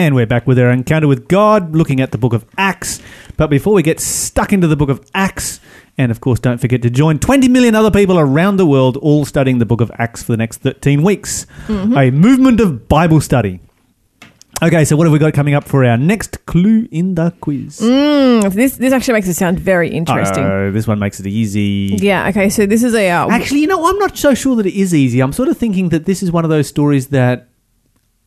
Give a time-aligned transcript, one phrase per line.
[0.00, 3.02] And we're back with our encounter with God, looking at the book of Acts.
[3.36, 5.60] But before we get stuck into the book of Acts,
[5.98, 9.26] and of course, don't forget to join 20 million other people around the world all
[9.26, 11.46] studying the book of Acts for the next 13 weeks.
[11.68, 13.60] A movement of Bible study.
[14.62, 17.80] Okay, so what have we got coming up for our next clue in the quiz?
[17.80, 20.44] Mm, this this actually makes it sound very interesting.
[20.44, 21.94] Oh, this one makes it easy.
[22.00, 22.28] yeah.
[22.28, 22.48] Okay.
[22.48, 24.94] So this is a uh, Actually, you know, I'm not so sure that it is
[24.94, 25.20] easy.
[25.20, 27.49] I'm sort of thinking that this is one of those stories that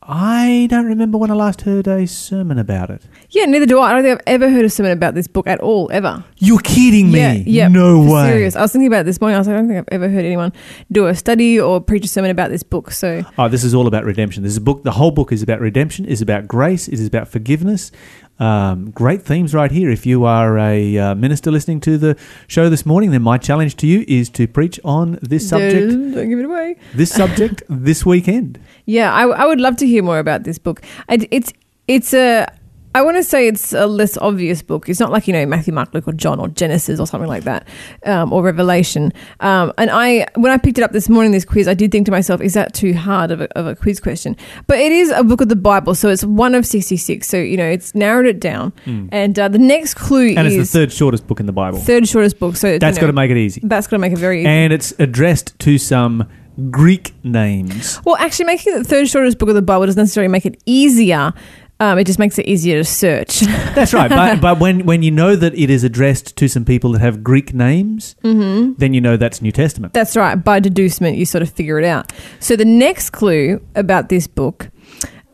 [0.05, 3.03] I don't remember when I last heard a sermon about it.
[3.29, 3.45] yeah.
[3.45, 3.91] Neither do I.
[3.91, 6.23] I don't think I've ever heard of something about this book at all, ever.
[6.37, 7.19] You're kidding me?
[7.19, 7.33] Yeah.
[7.45, 7.67] Yeah.
[7.69, 8.27] No way.
[8.27, 8.55] Serious.
[8.55, 9.35] I was thinking about this morning.
[9.35, 10.51] I was like, I don't think I've ever heard anyone
[10.91, 12.91] do a study or preach a sermon about this book.
[12.91, 14.43] So Oh, this is all about redemption.
[14.43, 14.83] This is a book.
[14.83, 16.05] The whole book is about redemption.
[16.05, 16.87] Is about grace.
[16.87, 17.91] It is about forgiveness.
[18.39, 19.89] Um, great themes right here.
[19.89, 23.75] If you are a uh, minister listening to the show this morning, then my challenge
[23.77, 25.91] to you is to preach on this subject.
[25.91, 26.75] Don't, don't give it away.
[26.93, 28.59] this subject this weekend.
[28.85, 30.81] Yeah, I, I would love to hear more about this book.
[31.07, 31.53] I, it's
[31.87, 32.47] it's a
[32.95, 34.87] I want to say it's a less obvious book.
[34.87, 37.43] It's not like you know Matthew, Mark, Luke, or John, or Genesis, or something like
[37.43, 37.67] that,
[38.05, 39.11] um, or Revelation.
[39.39, 42.05] Um, and I when I picked it up this morning, this quiz, I did think
[42.05, 44.35] to myself, is that too hard of a, of a quiz question?
[44.67, 47.27] But it is a book of the Bible, so it's one of sixty six.
[47.27, 48.73] So you know it's narrowed it down.
[48.85, 50.35] And uh, the next clue.
[50.35, 51.79] And is it's the third shortest book in the Bible.
[51.79, 52.55] third shortest book.
[52.55, 53.61] So That's got to make it easy.
[53.63, 54.47] that's got to make it very easy.
[54.47, 56.27] And it's addressed to some
[56.69, 57.99] Greek names.
[58.05, 60.61] Well, actually, making it the third shortest book of the Bible doesn't necessarily make it
[60.65, 61.33] easier.
[61.79, 63.39] Um, it just makes it easier to search.
[63.75, 64.09] That's right.
[64.09, 67.23] But, but when, when you know that it is addressed to some people that have
[67.23, 68.73] Greek names, Mm-hmm.
[68.77, 69.93] then you know that's New Testament.
[69.93, 70.35] That's right.
[70.35, 72.13] By deducement, you sort of figure it out.
[72.39, 74.69] So the next clue about this book.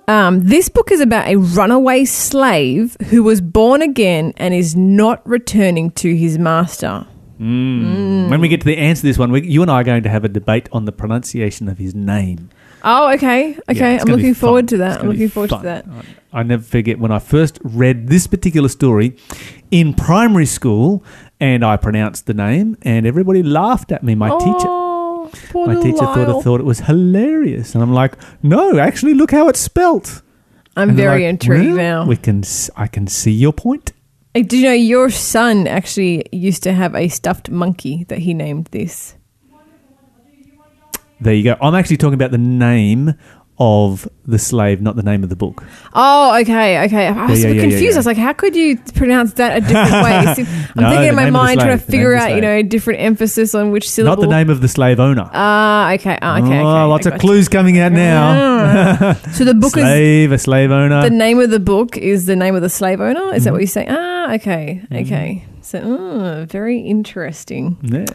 [0.08, 5.22] Um, this book is about a runaway slave who was born again and is not
[5.28, 7.06] returning to his master.
[7.38, 10.04] When we get to the answer to this one, we, you and I are going
[10.04, 12.50] to have a debate on the pronunciation of his name.
[12.84, 13.58] Oh, okay.
[13.70, 13.96] Okay.
[13.96, 14.48] it's I'm looking fun.
[14.48, 15.02] forward to that.
[15.02, 15.60] I'm looking forward fun.
[15.60, 15.86] to that.
[16.32, 19.16] I, never forget when I first read this particular story
[19.72, 21.04] in primary school
[21.40, 24.16] and I pronounced the name and everybody laughed at me.
[24.16, 24.68] My teacher.
[24.68, 29.14] Oh, poor My teacher thought I thought it was hilarious, and I'm like, no, actually,
[29.14, 30.22] look how it's spelt.
[30.76, 32.06] I'm And very like, intrigued "Well, now.
[32.08, 32.44] We can,
[32.76, 33.92] I can see your point.
[33.92, 33.94] Uh,
[34.36, 38.34] hey, Did you know your son actually used to have a stuffed monkey that he
[38.34, 39.16] named this?
[41.22, 41.58] There you go.
[41.62, 43.14] I'm actually talking about the name
[43.62, 45.64] of the slave, not the name of the book.
[45.94, 47.08] Oh, okay, okay.
[47.08, 47.84] I was Yeah, yeah, confused.
[47.84, 47.92] yeah.
[47.92, 50.14] I was like, how could you pronounce that a different way?
[50.78, 52.24] I'm No, thinking in my name of the mind trying to figure name of the
[52.24, 52.64] out, you slave.
[52.66, 54.24] know, different emphasis on which syllable.
[54.24, 55.30] Not the name of the slave owner.
[55.34, 56.60] Ah, okay, ah, okay, okay.
[56.60, 58.30] oh, lots of clues coming out now.
[58.32, 59.14] Ah.
[59.34, 61.02] so the book is slave, a slave owner.
[61.02, 63.34] the name of the book is the name of the slave owner.
[63.34, 63.54] Is that Mhm.
[63.54, 63.86] what you say?
[63.90, 65.44] Ah, okay, okay.
[65.70, 67.78] So, oh, very interesting.
[67.84, 68.06] yeah.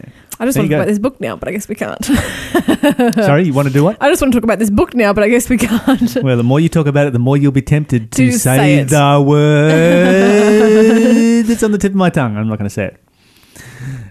[0.40, 0.74] I just There want to talk go.
[0.76, 2.04] about this book now, but I guess we can't.
[3.14, 3.96] Sorry, you want to do what?
[4.02, 6.16] I just want to talk about this book now, but I guess we can't.
[6.24, 8.78] Well, the more you talk about it, the more you'll be tempted to, To say
[8.78, 12.36] say, the word that's on the tip of my tongue.
[12.36, 13.00] I'm not going to say it.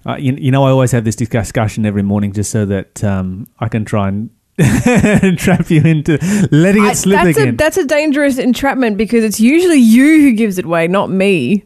[0.06, 3.48] Uh, you, you know, I always have this discussion every morning just so that um,
[3.60, 4.30] I can try and
[5.38, 6.18] trap you into
[6.52, 7.56] letting it I- slip that's a again.
[7.58, 11.66] that's a dangerous entrapment because it's usually you who gives it away, not me.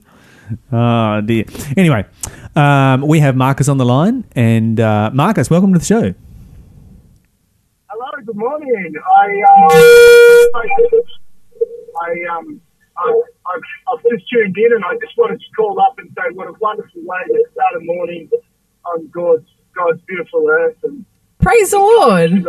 [0.72, 1.46] Oh, dear.
[1.75, 2.06] Anyway,
[2.56, 4.25] um, we have Marcus on the line.
[4.35, 6.13] And uh, Marcus, welcome to the show.
[7.90, 8.94] Hello, good morning.
[8.96, 9.68] I, uh,
[10.56, 10.68] I,
[12.03, 12.62] I, um,
[12.97, 13.62] I, I've,
[13.94, 16.53] I've just tuned in and I just wanted to call up and say what a
[16.59, 18.29] wonderful way to start a morning
[18.85, 21.06] on God's, God's beautiful earth and
[21.40, 22.31] Praise the Lord.
[22.31, 22.46] and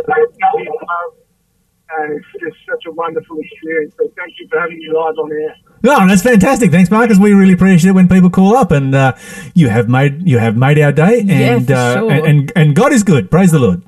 [2.17, 3.95] it's just such a wonderful experience.
[3.99, 5.55] So thank you for having me live on air.
[5.85, 6.71] Oh, that's fantastic!
[6.71, 7.19] Thanks, Marcus.
[7.19, 9.15] We really appreciate it when people call up, and uh,
[9.55, 12.11] you have made you have made our day, and Yeah, for uh, sure.
[12.13, 13.31] and, and and God is good.
[13.31, 13.83] Praise the Lord.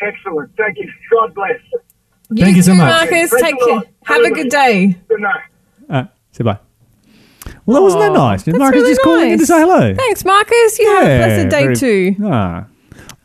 [0.00, 0.50] Excellent.
[0.56, 0.92] Thank you.
[1.10, 1.58] God bless.
[2.36, 2.88] Thank you so much.
[2.90, 3.30] Marcus.
[3.30, 3.68] Praise Take care.
[3.68, 3.88] Lord.
[4.04, 4.96] Have a good day.
[5.08, 5.40] Good night.
[5.88, 6.58] Uh, say bye.
[7.64, 8.42] Well, that wasn't that Aw, nice.
[8.42, 9.94] that's Marcus really just calling in to say hello.
[9.94, 10.78] Thanks, Marcus.
[10.78, 12.16] You have a blessed day very- too.
[12.24, 12.66] Ah,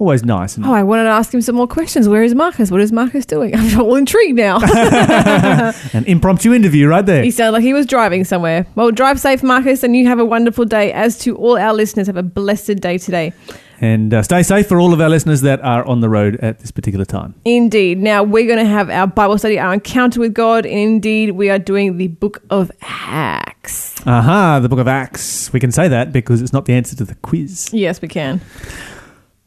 [0.02, 0.58] always nice.
[0.58, 2.10] And Oh, I wanted to ask him some more questions.
[2.10, 2.72] Where is Marcus?
[2.72, 3.56] What is Marcus doing?
[3.58, 4.60] I'm all intrigued now.
[5.94, 7.24] An impromptu interview right there.
[7.24, 8.66] he sounded like he was driving somewhere.
[8.76, 10.92] Well, drive safe, Marcus, and you have a wonderful day.
[10.92, 13.32] As to all our listeners, have a blessed day today.
[13.80, 16.60] And uh, stay safe for all of our listeners that are on the road at
[16.60, 17.34] this particular time.
[17.46, 17.98] Indeed.
[17.98, 21.50] Now we're going to have our Bible study, our encounter with God, and indeed we
[21.50, 24.00] are doing the Book of Acts.
[24.06, 25.52] Aha, the book of Acts.
[25.52, 27.72] We can say that because it's not the answer to the quiz.
[27.74, 28.40] Yes, we can.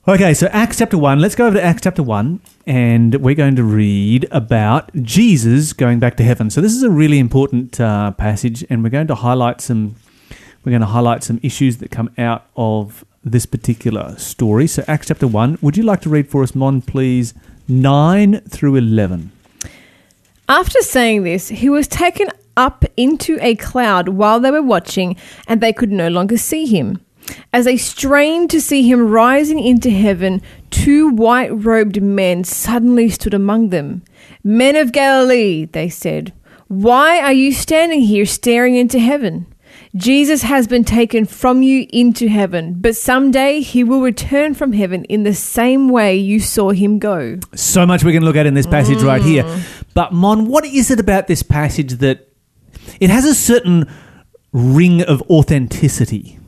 [0.07, 1.19] Okay, so Acts chapter 1.
[1.19, 5.99] Let's go over to Acts chapter 1 and we're going to read about Jesus going
[5.99, 6.51] back to heaven.
[6.51, 9.97] So this is a really important uh, passage and we're going to highlight some
[10.63, 14.67] we're going to highlight some issues that come out of this particular story.
[14.67, 17.33] So Acts chapter 1, would you like to read for us Mon please
[17.67, 19.33] 9 through 11?
[20.51, 22.29] After saying this, he was taken
[22.59, 25.17] up into a cloud while they were watching,
[25.47, 27.04] and they could no longer see him.
[27.53, 33.35] As they strained to see him rising into heaven, two white robed men suddenly stood
[33.35, 34.03] among them.
[34.43, 36.33] Men of Galilee, they said,
[36.69, 39.47] why are you standing here staring into heaven?
[39.97, 45.05] Jesus has been taken from you into heaven, but someday he will return from heaven
[45.05, 47.39] in the same way you saw him go.
[47.55, 49.45] So much we can look at in this passage right here.
[49.45, 49.85] Mm.
[49.95, 52.29] But Mon, what is it about this passage that
[52.99, 53.89] it has a certain
[54.53, 56.39] ring of authenticity?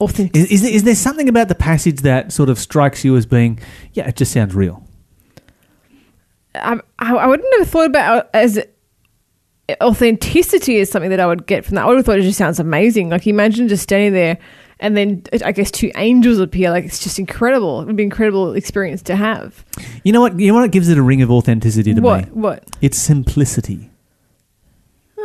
[0.00, 0.34] Authentic.
[0.36, 3.26] Is, is, there, is there something about the passage that sort of strikes you as
[3.26, 3.58] being,
[3.92, 4.82] yeah, it just sounds real?
[6.54, 8.58] I, I wouldn't have thought about uh, as
[9.80, 11.84] authenticity is something that I would get from that.
[11.84, 13.10] I would have thought it just sounds amazing.
[13.10, 14.38] Like imagine just standing there
[14.80, 16.70] and then uh, I guess two angels appear.
[16.70, 17.82] Like it's just incredible.
[17.82, 19.64] It would be an incredible experience to have.
[20.02, 20.38] You know what?
[20.40, 22.26] You know what gives it a ring of authenticity to What?
[22.26, 22.32] me?
[22.32, 22.64] What?
[22.80, 23.90] It's simplicity.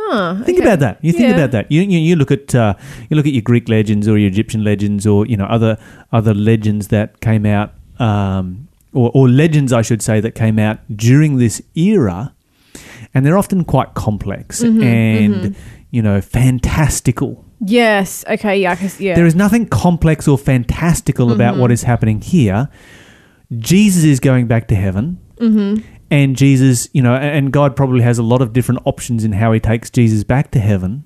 [0.08, 0.66] Huh, Think okay.
[0.68, 0.98] about that.
[1.02, 1.34] You think Yeah.
[1.34, 1.70] about that.
[1.70, 2.74] You, you you look at uh,
[3.10, 5.76] you look at your Greek legends or your Egyptian legends or you know other
[6.12, 10.78] other legends that came out um, or, or legends I should say that came out
[10.94, 12.32] during this era,
[13.14, 15.56] and they're often quite complex Mm-hmm, and
[15.90, 17.44] you know fantastical.
[17.64, 18.24] Yes.
[18.28, 18.58] Okay.
[18.60, 18.76] Yeah.
[18.98, 19.14] Yeah.
[19.16, 21.60] There is nothing complex or fantastical about Mm-hmm.
[21.62, 22.68] what is happening here.
[23.58, 25.18] Jesus is going back to heaven.
[25.38, 25.82] Mm-hmm.
[26.10, 29.52] And Jesus, you know, and God probably has a lot of different options in how
[29.52, 31.04] he takes Jesus back to heaven.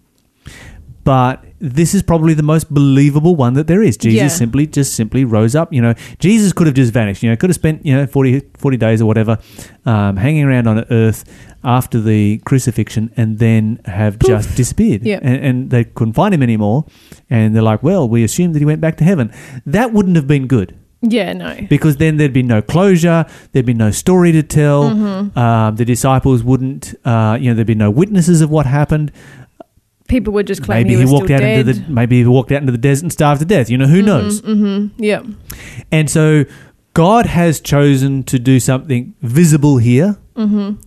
[1.03, 3.97] But this is probably the most believable one that there is.
[3.97, 4.29] Jesus Yeah.
[4.29, 5.73] simply just simply rose up.
[5.73, 7.23] You know, Jesus could have just vanished.
[7.23, 9.39] You know, could have spent, you know, 40, 40 days or whatever
[9.87, 11.25] um, hanging around on earth
[11.65, 15.03] after the crucifixion and then have just disappeared.
[15.03, 15.21] Yeah.
[15.23, 16.85] And, and they couldn't find him anymore.
[17.31, 19.33] And they're like, well, we assume that he went back to heaven.
[19.65, 21.33] That wouldn't have been good yeah.
[21.33, 21.57] No.
[21.69, 24.91] because then there'd be no closure, there'd be no story to tell.
[24.91, 25.39] Mm-hmm.
[25.39, 29.13] Um, the disciples wouldn't, uh, you know, there'd be no witnesses of what happened.
[30.09, 31.69] People would just claim Maybe he he, was walked still out dead.
[31.69, 33.71] into the maybe he walked out into the desert and starved to death.
[33.71, 34.43] You know, who knows?
[34.43, 35.03] Mm-hmm.
[35.03, 35.23] Yeah.
[35.93, 36.45] And so
[36.95, 40.81] God has chosen to do something visible here, Mm-hmm.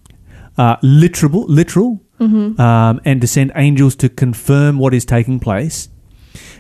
[0.57, 5.87] uh, literal, literal, um, and to send angels to confirm what is taking place,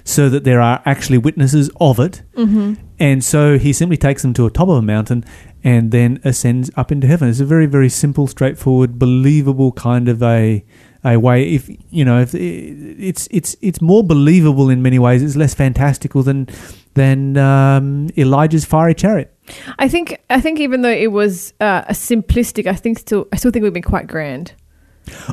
[0.05, 2.21] so that there are actually witnesses of it.
[2.37, 2.73] Mm-hmm.
[2.99, 5.25] And so he simply takes them to a top of a mountain
[5.63, 7.29] and then ascends up into heaven.
[7.29, 10.63] It's a very, very simple, straightforward, believable kind of a
[11.05, 11.43] a way.
[11.53, 15.21] If you know, if it's it's it's more believable in many ways.
[15.23, 16.47] It's less fantastical than
[16.93, 19.33] than um, Elijah's fiery chariot.
[19.79, 20.17] I think.
[20.29, 23.27] I think even though it was uh, a simplistic, I think still.
[23.33, 24.53] I still think it would be quite grand.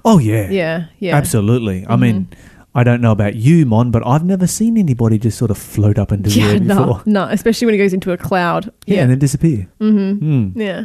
[0.05, 0.87] Oh yeah, Yeah.
[0.99, 1.17] Yeah.
[1.17, 1.87] absolutely.
[1.87, 2.01] I Mhm.
[2.01, 2.29] mean.
[2.75, 5.99] I don't know about you, Mon, but I've never seen anybody just sort of float
[5.99, 6.47] up into the Yeah.
[6.47, 6.77] air No.
[6.85, 7.03] before.
[7.07, 7.25] No.
[7.25, 8.67] Especially when it goes into a cloud.
[8.87, 9.03] Yeah, Yeah.
[9.03, 9.67] and then disappear.
[9.81, 10.51] mm-hmm.
[10.53, 10.61] Hmm.
[10.61, 10.85] Yeah.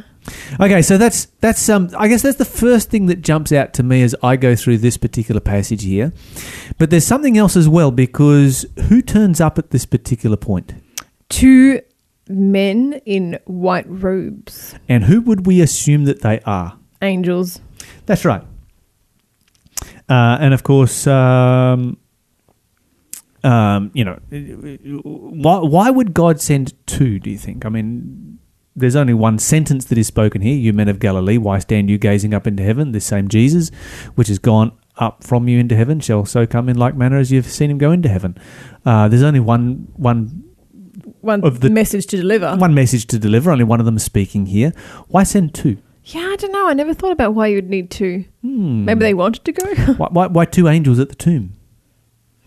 [0.60, 3.84] Okay, so that's that's um I guess that's the first thing that jumps out to
[3.84, 6.12] me as I go through this particular passage here.
[6.80, 10.74] But there's something else as well because who turns up at this particular point?
[11.30, 11.82] Two
[12.28, 16.80] men in white robes, And who would we assume that they are?
[17.04, 17.60] angels.
[18.08, 18.42] That's right.
[20.10, 21.98] Uh, and of course, um,
[23.44, 24.20] um, you know,
[25.04, 27.66] why, why would God send two, do you think?
[27.66, 28.40] I mean,
[28.76, 31.98] there's only one sentence that is spoken here You men of Galilee, why stand you
[31.98, 32.92] gazing up into heaven?
[32.92, 33.70] This same Jesus,
[34.16, 37.32] which has gone up from you into heaven, shall so come in like manner as
[37.32, 38.38] you've seen him go into heaven.
[38.86, 40.44] Uh, there's only one, one,
[41.22, 42.56] One Of the- message to deliver.
[42.58, 44.72] one message to deliver, only one of them is speaking here.
[45.08, 45.78] Why send two?
[46.06, 46.68] Yeah, I don't know.
[46.68, 48.26] I never thought about why you would need two.
[48.42, 48.86] Hmm.
[48.86, 49.76] Maybe they wanted to go.
[49.94, 51.54] Why, why, why two angels at the tomb?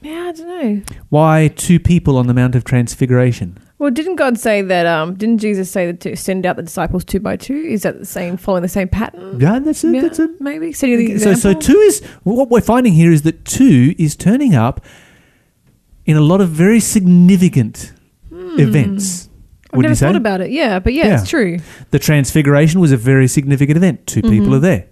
[0.01, 0.83] yeah, I don't know.
[1.09, 3.59] Why two people on the Mount of Transfiguration?
[3.79, 4.87] Well, didn't God say that?
[4.87, 7.55] Um, didn't Jesus say that to send out the disciples two by two?
[7.57, 9.41] Is that the same, following the same pattern?
[9.41, 10.73] Yeah, that's a, Yeah, that's maybe.
[10.73, 14.85] The So, so two is what we're finding here is that two is turning up
[16.07, 17.93] in a lot of very significant
[18.31, 19.28] events.
[19.73, 20.51] I've never you say thought about it.
[20.51, 21.21] Yeah, but yeah, Yeah.
[21.21, 21.59] it's true.
[21.91, 24.07] the Transfiguration was a very significant event.
[24.07, 24.31] 2 Mm-hmm.
[24.31, 24.87] people are there.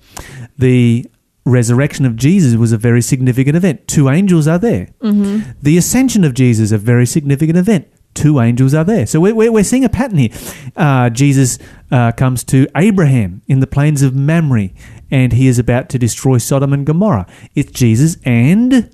[0.59, 1.06] The
[1.45, 3.87] resurrection of Jesus was a very significant event.
[3.88, 4.88] Two angels are there.
[5.00, 5.50] Mm-hmm.
[5.62, 7.87] The ascension of Jesus, a very significant event.
[8.14, 9.06] Two angels are there.
[9.06, 10.30] So we're, we're, we're seeing a pattern here.
[10.75, 11.59] Uh, Jesus
[11.90, 14.71] uh, comes to Abraham in the plains of Mamre,
[15.11, 17.26] and he is about to destroy Sodom and Gomorrah.
[17.54, 18.90] It's Jesus and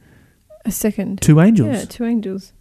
[0.64, 1.22] A second.
[1.22, 1.68] two angels.
[1.72, 2.52] Yeah, two angels.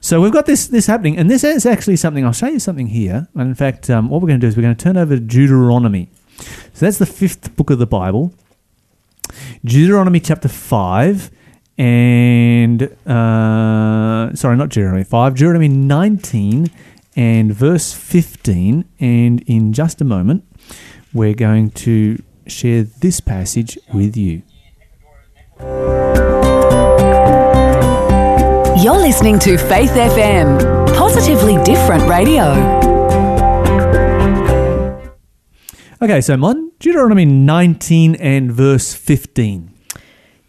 [0.00, 2.24] So we've got this this happening, and this is actually something.
[2.24, 3.28] I'll show you something here.
[3.34, 5.16] And in fact, um, what we're going to do is we're going to turn over
[5.16, 6.08] to Deuteronomy.
[6.74, 8.32] So that's the fifth book of the Bible,
[9.64, 11.30] Deuteronomy chapter five,
[11.78, 16.70] and uh, sorry, not Deuteronomy five, Deuteronomy nineteen
[17.16, 18.84] and verse fifteen.
[19.00, 20.44] And in just a moment,
[21.12, 24.42] we're going to share this passage with you.
[28.84, 32.52] You're listening to Faith FM, positively different radio.
[36.02, 39.72] Okay, so Mon, Deuteronomy 19 and verse 15.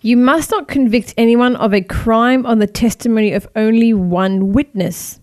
[0.01, 5.22] You must not convict anyone of a crime on the testimony of only one witness.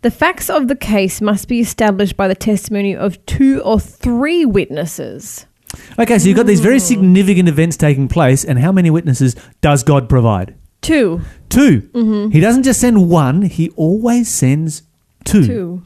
[0.00, 4.46] The facts of the case must be established by the testimony of two or three
[4.46, 5.44] witnesses.
[5.98, 6.86] Okay, so you've got these very hmm.
[6.86, 10.54] significant events taking place, and how many witnesses does God provide?
[10.84, 11.22] Two.
[11.48, 12.30] 2 mm-hmm.
[12.30, 14.82] He doesn't just send one, he always sends
[15.24, 15.46] two.
[15.46, 15.82] Two.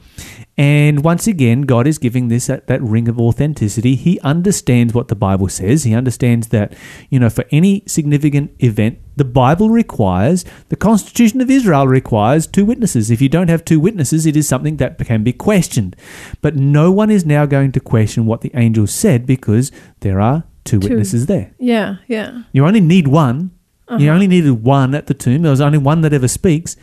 [0.57, 3.95] And once again, God is giving this that, that ring of authenticity.
[3.95, 5.85] He understands what the Bible says.
[5.85, 6.73] He understands that,
[7.09, 12.65] you know, for any significant event, the Bible requires, the Constitution of Israel requires two
[12.65, 13.09] witnesses.
[13.09, 15.95] If you don't have two witnesses, it is something that can be questioned.
[16.41, 20.43] But no one is now going to question what the angel said because there are
[20.65, 20.89] two, Two.
[20.89, 21.53] witnesses there.
[21.57, 22.43] Yeah, yeah.
[22.51, 23.51] You only need one.
[23.97, 25.41] You only needed one at the tomb.
[25.41, 26.75] There was only one that ever speaks,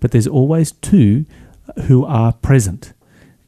[0.00, 1.26] but there's always two
[1.86, 2.92] who are present.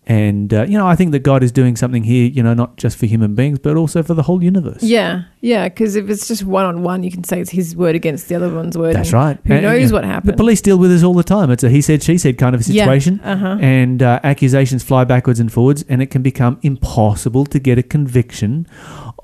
[0.08, 2.76] And, uh, you know, I think that God is doing something here, you know, not
[2.76, 4.80] just for human beings, but also for the whole universe.
[4.80, 7.96] Yeah, yeah, because if it's just one on one, you can say it's his word
[7.96, 8.94] against the other one's word.
[8.94, 9.36] That's right.
[9.44, 10.32] Who And- knows and what happened?
[10.32, 11.50] The police deal with this all the time.
[11.50, 13.18] It's a he said, she said kind of a Yeah, situation.
[13.18, 13.58] uh-huh.
[13.60, 17.82] And uh, accusations fly backwards and forwards, and it can become impossible to get a
[17.82, 18.68] conviction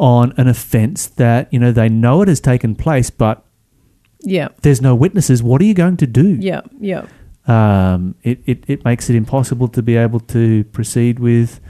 [0.01, 3.45] on an offense that, you know, they know it has taken place, but
[4.25, 5.43] Yeah, there's no witnesses.
[5.43, 6.37] What are you going to do?
[6.41, 7.07] yeah, yeah.
[7.47, 11.61] um, it, it, it makes it impossible to be able to proceed with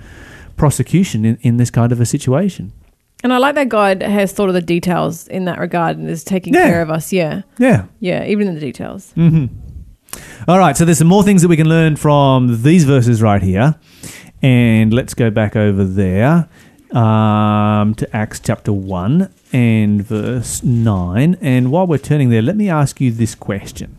[0.57, 2.73] prosecution in, in this kind of a situation.
[3.25, 6.25] And I like that God has thought of the details in that regard and is
[6.25, 6.67] taking Yeah.
[6.69, 7.13] care of us.
[7.13, 7.87] Yeah, Yeah.
[8.01, 9.13] yeah, even in the details.
[9.13, 9.47] hmm
[10.49, 13.43] All right, so there's some more things that we can learn from these verses right
[13.43, 13.77] here.
[14.43, 16.49] And let's go back over there
[16.95, 21.37] um, to Acts chapter 1 and verse 9.
[21.41, 23.99] And while we're turning there, let me ask you this question.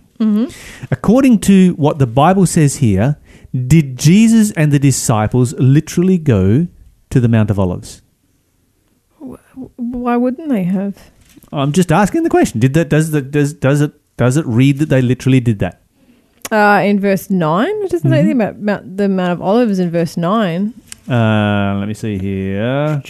[0.89, 3.17] According to what the Bible says here,
[3.51, 6.67] did Jesus and the disciples literally go
[7.09, 8.01] to the Mount of Olives?
[9.75, 11.11] Why wouldn't they have?
[11.51, 12.59] I'm just asking the question.
[12.61, 15.81] Did that does that does does it does it read that they literally did that?
[16.51, 18.09] Uh, in verse 9, it doesn't Mm-hmm.
[18.13, 20.73] say anything about Mount, the Mount of Olives in verse 9.
[21.09, 23.01] Uh, let me see here.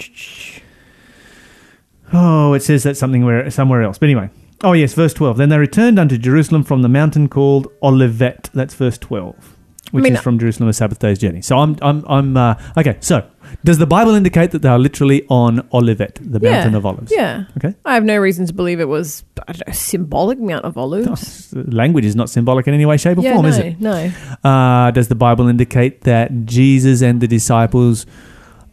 [2.12, 3.98] Oh, it says that something where somewhere else.
[3.98, 4.30] But anyway.
[4.64, 5.38] Oh yes, verse twelve.
[5.38, 8.50] Then they returned unto Jerusalem from the mountain called Olivet.
[8.54, 9.58] That's verse twelve,
[9.92, 11.42] which mean- is from Jerusalem a Sabbath day's journey.
[11.42, 12.96] So I'm I'm I'm uh, okay.
[13.02, 13.28] So
[13.64, 16.52] does the Bible indicate that they are literally on Olivet, the Yeah.
[16.52, 17.12] mountain of olives?
[17.16, 17.46] Yeah.
[17.58, 17.74] Okay.
[17.86, 21.08] I have no reason to believe it was I don't know, symbolic Mount of Olives.
[21.10, 23.80] s- language is not symbolic in any way, shape, or yeah, form, no, is it?
[23.82, 24.12] no.
[24.44, 28.06] Uh, does the Bible indicate that Jesus and the disciples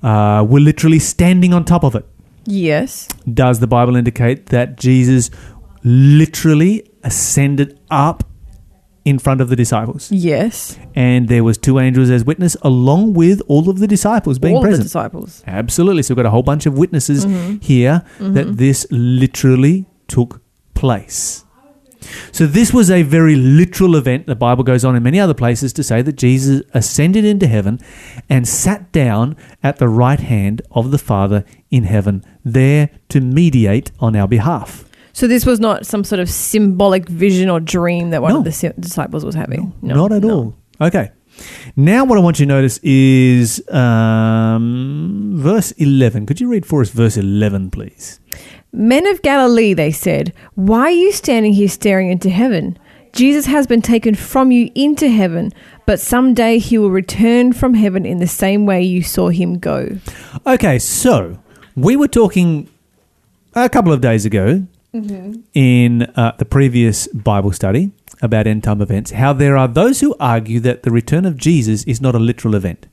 [0.03, 2.07] uh, were literally standing on top of it?
[2.47, 3.07] Yes.
[3.33, 5.31] Does the Bible indicate that Jesus
[5.85, 8.25] literally ascended up
[9.05, 10.11] in front of the disciples?
[10.13, 10.79] Yes.
[10.95, 14.63] And there was two angels as witness along with all of the disciples being All
[14.63, 14.85] present.
[14.85, 15.43] disciples.
[15.47, 16.03] Absolutely.
[16.03, 17.59] So we've got a whole bunch of witnesses mm-hmm.
[17.59, 18.35] here mm-hmm.
[18.35, 20.43] that this literally took
[20.75, 21.45] place.
[22.33, 24.27] So this was a very literal event.
[24.27, 27.79] The Bible goes on in many other places to say that Jesus ascended into heaven
[28.29, 33.93] and sat down at the right hand of the Father in heaven, there to mediate
[34.01, 34.90] on our behalf.
[35.21, 38.39] So this was not some sort of symbolic vision or dream that one No.
[38.39, 39.75] of the si- disciples was having.
[39.83, 40.31] No, Not at no.
[40.31, 40.55] all.
[40.81, 41.11] Okay.
[41.77, 46.25] Now, what I want you to notice is um, verse 11.
[46.25, 48.19] Could you read for us verse 11, please?
[48.73, 52.79] Men of Galilee, they said, why are you standing here staring into heaven?
[53.13, 55.53] Jesus has been taken from you into heaven,
[55.85, 59.99] but someday he will return from heaven in the same way you saw him go.
[60.47, 61.39] Okay, so
[61.77, 62.71] we were talking
[63.55, 67.93] a couple of days ago in uh, the previous Bible study
[68.23, 71.85] about end time events how there are those who argue that the return of Jesus
[71.85, 72.87] is not a literal event.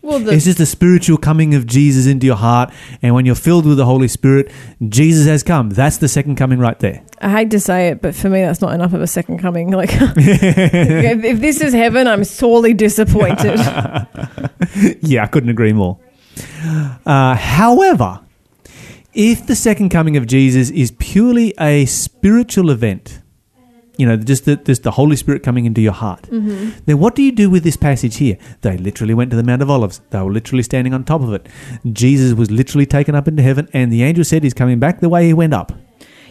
[0.00, 3.66] Well, It's just the spiritual coming of Jesus into your heart, and when you're filled
[3.66, 4.50] with the Holy Spirit,
[4.88, 5.70] Jesus has come.
[5.70, 7.02] That's the second coming right there.
[7.20, 9.70] I hate to say it, but for me, that's not enough of a second coming.
[9.78, 13.58] Like, if, if this is heaven, I'm sorely disappointed.
[15.02, 15.98] yeah, I couldn't agree more.
[17.04, 18.20] Uh, however,
[19.18, 23.20] if the second coming of Jesus is purely a spiritual event,
[23.96, 27.22] you know, just the, just the Holy Spirit coming into your heart, then what do
[27.24, 28.38] you do with this passage here?
[28.60, 30.00] They literally went to the Mount of Olives.
[30.10, 31.48] They were literally standing on top of it.
[31.92, 35.08] Jesus was literally taken up into heaven, and the angel said he's coming back the
[35.08, 35.72] way he went up.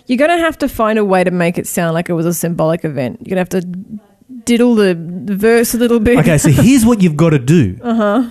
[0.05, 2.25] You're going to have to find a way to make it sound like it was
[2.25, 3.19] a symbolic event.
[3.19, 4.93] You're going to have to diddle the,
[5.25, 6.19] the verse a little bit.
[6.19, 7.77] Okay, so here's what you've got to do.
[7.83, 8.29] Uh huh.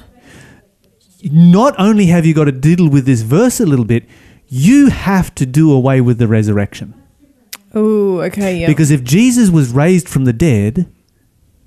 [1.25, 4.05] Not only have you got to diddle with this verse a little bit,
[4.49, 6.95] you have to do away with the resurrection.
[7.75, 8.67] Oh, okay, yeah.
[8.67, 10.91] Because if Jesus was raised from the dead,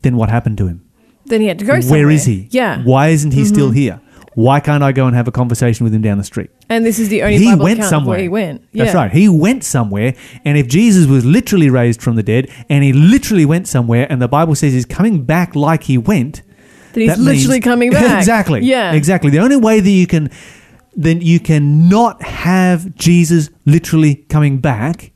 [0.02, 0.86] then what happened to him?
[1.26, 2.06] then he had to go somewhere.
[2.06, 2.48] Where is he?
[2.50, 2.78] Yeah.
[2.78, 2.90] Mm-hmm.
[2.90, 4.02] Why isn't he still here?
[4.34, 6.50] Why can't I go and have a conversation with him down the street?
[6.70, 8.16] And this is the only he Bible went somewhere.
[8.16, 8.64] where he went.
[8.74, 9.12] That's right.
[9.12, 10.16] He went somewhere.
[10.44, 14.20] And if Jesus was literally raised from the dead and he literally went somewhere and
[14.20, 16.42] the Bible says he's coming back like he went,
[16.94, 18.18] That he's that means- literally coming back.
[18.18, 18.62] exactly.
[18.62, 18.94] Yeah.
[18.94, 19.30] Exactly.
[19.30, 20.32] The only way that you can
[20.96, 25.12] then you can not have Jesus literally coming back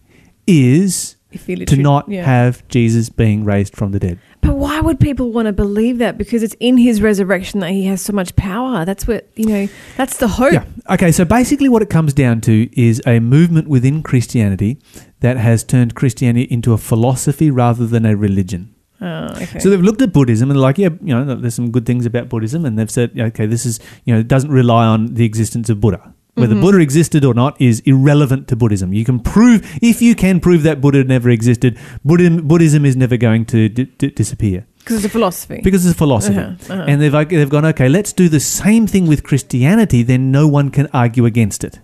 [0.47, 2.23] is to not yeah.
[2.23, 4.19] have Jesus being raised from the dead.
[4.41, 6.17] But why would people want to believe that?
[6.17, 8.85] Because it's in his resurrection that he has so much power.
[8.85, 10.53] That's what, you know, that's the hope.
[10.53, 10.65] Yeah.
[10.89, 14.79] Okay, so basically what it comes down to is a movement within Christianity
[15.21, 18.72] that has turned Christianity into a philosophy rather than a religion.
[19.03, 19.59] Oh, okay.
[19.59, 22.29] So they've looked at Buddhism and like, yeah, you know, there's some good things about
[22.29, 25.69] Buddhism, and they've said, okay, this is, you know, it doesn't rely on the existence
[25.69, 26.13] of Buddha.
[26.35, 28.91] Whether Buddha existed or not is irrelevant to Buddhism.
[28.91, 33.17] You can prove, if you can prove that Buddha never existed, Buddhism, Buddhism is never
[33.17, 35.59] going to d- d- disappear Because it's a philosophy.
[35.63, 36.39] because it's a philosophy.
[36.39, 36.85] Uh-huh, uh-huh.
[36.87, 40.01] And they've they've gone, okay, let's do the same thing with Christianity.
[40.01, 41.79] Then no one can argue against it.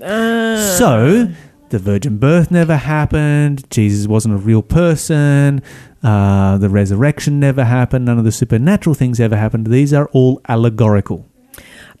[0.00, 0.76] Ah.
[0.78, 1.28] So
[1.70, 3.68] the virgin birth never happened.
[3.70, 5.62] Jesus wasn't a real person.
[6.02, 8.04] Uh, the resurrection never happened.
[8.04, 9.66] None of the supernatural things ever happened.
[9.66, 11.26] These are all allegorical.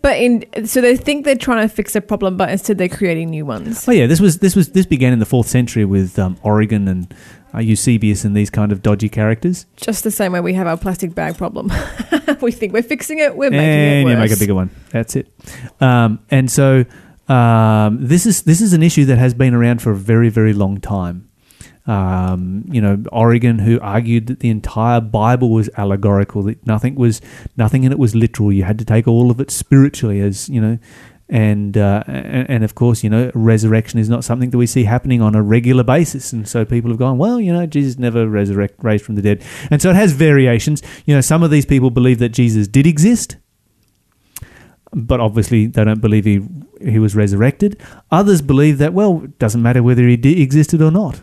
[0.02, 3.30] But in so they think they're trying to fix a problem, but instead they're creating
[3.30, 3.86] new ones.
[3.86, 6.88] Oh yeah, this was this was this began in the fourth century with um, Origen
[6.88, 7.14] and
[7.54, 9.66] uh, Eusebius and these kind of dodgy characters.
[9.76, 11.70] Just the same way we have our plastic bag problem.
[12.40, 14.12] we think we're fixing it, we're making and it worse.
[14.12, 14.70] you make a bigger one.
[14.90, 15.30] That's it.
[15.82, 16.86] Um, and so
[17.30, 20.52] um, this is this is an issue that has been around for a very very
[20.52, 21.28] long time.
[21.86, 27.20] Um, you know, Origen, who argued that the entire Bible was allegorical, that nothing was
[27.56, 28.52] nothing in it was literal.
[28.52, 30.78] You had to take all of it spiritually, as you know.
[31.32, 35.22] And, uh, and of course, you know, resurrection is not something that we see happening
[35.22, 38.82] on a regular basis, and so people have gone, well, you know, Jesus never resurrect
[38.82, 40.82] raised from the dead, and so it has variations.
[41.06, 43.36] You know, some of these people believe that Jesus did exist,
[44.92, 46.40] but obviously they don't believe he
[46.80, 47.80] he was resurrected.
[48.10, 51.20] Others believe that well, it doesn't matter whether he did, existed or not.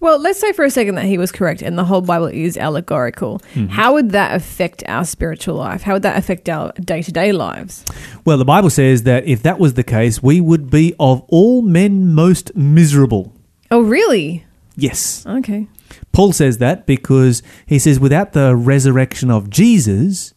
[0.00, 2.56] Well, let's say for a second that he was correct and the whole Bible is
[2.56, 3.40] allegorical.
[3.54, 3.66] Mm-hmm.
[3.66, 5.82] How would that affect our spiritual life?
[5.82, 7.84] How would that affect our day to day lives?
[8.24, 11.62] Well, the Bible says that if that was the case, we would be of all
[11.62, 13.32] men most miserable.
[13.70, 14.46] Oh, really?
[14.76, 15.26] Yes.
[15.26, 15.66] Okay.
[16.12, 20.32] Paul says that because he says without the resurrection of Jesus,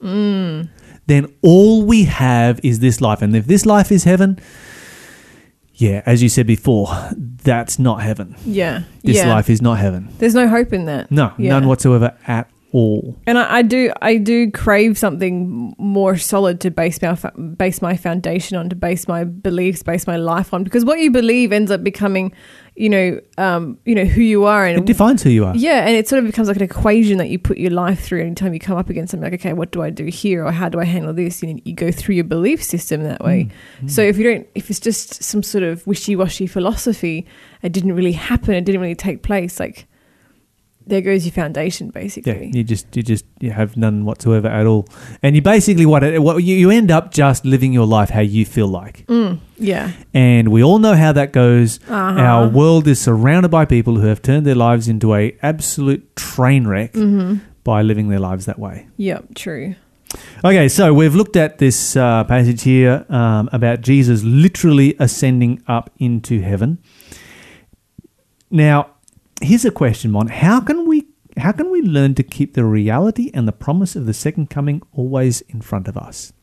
[1.07, 3.21] then all we have is this life.
[3.21, 4.39] And if this life is heaven,
[5.75, 6.87] yeah, as you said before,
[7.17, 8.35] that's not heaven.
[8.45, 8.83] Yeah.
[9.03, 9.33] This yeah.
[9.33, 10.09] life is not heaven.
[10.19, 11.11] There's no hope in that.
[11.11, 11.49] No, Yeah.
[11.51, 13.17] none whatsoever at all.
[13.25, 17.15] And I, I do, I do crave something more solid to base my
[17.57, 20.63] base my foundation on, to base my beliefs, base my life on.
[20.63, 22.31] Because what you believe ends up becoming,
[22.75, 25.55] you know, um, you know who you are, and It defines who you are.
[25.55, 28.21] yeah, and it sort of becomes like an equation that you put your life through.
[28.21, 30.69] Anytime you come up against something, like, okay, what do I do here, or how
[30.69, 31.43] do I handle this?
[31.43, 33.49] You, know, you go through your belief system that way.
[33.87, 37.27] So if you don't, if it's just some sort of wishy washy philosophy,
[37.61, 39.59] it didn't really happen, it didn't really take place.
[39.59, 39.85] Like
[40.87, 42.47] there goes your foundation, basically.
[42.47, 44.87] Yeah, you just you just you have none whatsoever at all,
[45.23, 48.21] and you basically what it, what you, you end up just living your life how
[48.21, 49.91] you feel like, Mm, yeah.
[50.13, 51.79] and we all know how that goes.
[51.87, 52.19] Uh-huh.
[52.21, 56.67] Our world is surrounded by people who have turned their lives into a absolute train
[56.67, 57.37] wreck Mm-hmm.
[57.63, 58.87] by living their lives that way.
[58.97, 59.35] Yep.
[59.35, 59.75] True.
[60.43, 65.89] Okay, so we've looked at this uh, passage here um, about Jesus literally ascending up
[65.99, 66.79] into heaven.
[68.49, 68.89] Now,
[69.41, 70.27] here's a question, Mon.
[70.27, 74.05] How can we how can we learn to keep the reality and the promise of
[74.05, 76.33] the second coming always in front of us?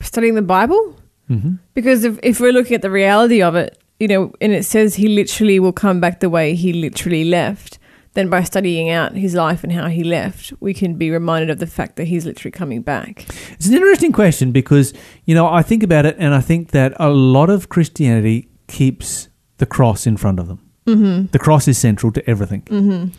[0.00, 0.98] Studying the Bible.
[1.30, 1.54] Mm-hmm.
[1.72, 4.94] Because if, if we're looking at the reality of it, you know, and it says
[4.94, 7.78] he literally will come back the way he literally left,
[8.14, 11.58] then by studying out his life and how he left, we can be reminded of
[11.58, 13.26] the fact that he's literally coming back.
[13.52, 14.92] It's an interesting question because,
[15.24, 19.28] you know, I think about it and I think that a lot of Christianity keeps
[19.58, 20.63] the cross in front of them.
[20.86, 21.26] Mm-hmm.
[21.32, 22.62] The cross is central to everything.
[22.62, 23.16] Mm-hmm.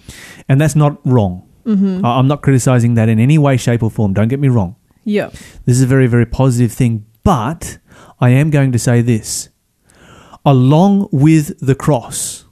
[0.47, 1.47] And that's not wrong.
[1.65, 2.05] Mm-hmm.
[2.05, 4.13] I'm not criticizing that in any way, shape, or form.
[4.13, 4.75] Don't get me wrong.
[5.03, 5.29] Yeah.
[5.65, 7.05] This is a very, very positive thing.
[7.23, 7.79] But
[8.19, 9.49] I am going to say this
[10.45, 12.45] along with the cross,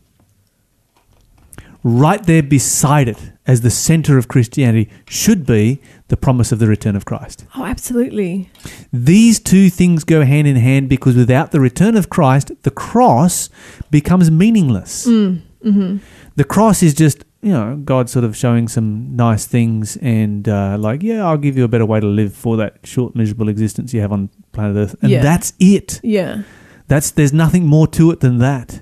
[1.84, 6.68] right there beside it as the center of Christianity should be the promise of the
[6.68, 7.46] return of Christ.
[7.56, 8.50] Oh, absolutely.
[8.96, 13.50] These two things go hand in hand because without the return of Christ, the cross
[13.90, 15.06] becomes meaningless.
[15.06, 20.78] The cross is just, you know, God sort of showing some nice things and, uh,
[20.80, 23.94] like, yeah, I'll give you a better way to live for that short, miserable existence
[23.94, 24.96] you have on planet Earth.
[25.02, 25.22] And Yeah.
[25.24, 26.00] that's it.
[26.04, 26.44] Yeah.
[26.88, 28.82] That's there's nothing more to it than that.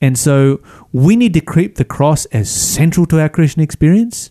[0.00, 0.60] And so
[0.92, 4.30] we need to keep the cross as central to our Christian experience,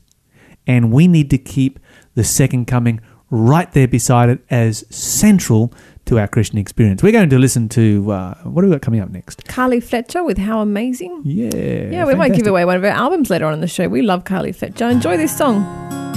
[0.66, 1.80] and we need to keep
[2.16, 5.74] the second coming right there beside it as central
[6.06, 7.04] to our Christian experience.
[7.04, 9.48] We're going to listen to uh, what have we got coming up next?
[9.48, 11.22] Carly Fletcher with How Amazing.
[11.24, 13.88] Yeah, Yeah, we might give away one of her albums later on in the show.
[13.88, 14.90] We love Carly Fletcher.
[14.90, 16.09] Enjoy this song.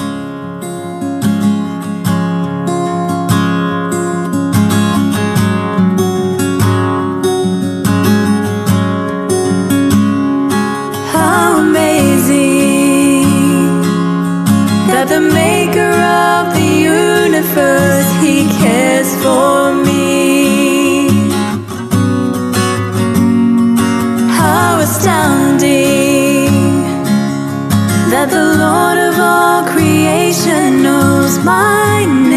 [31.44, 32.31] Knows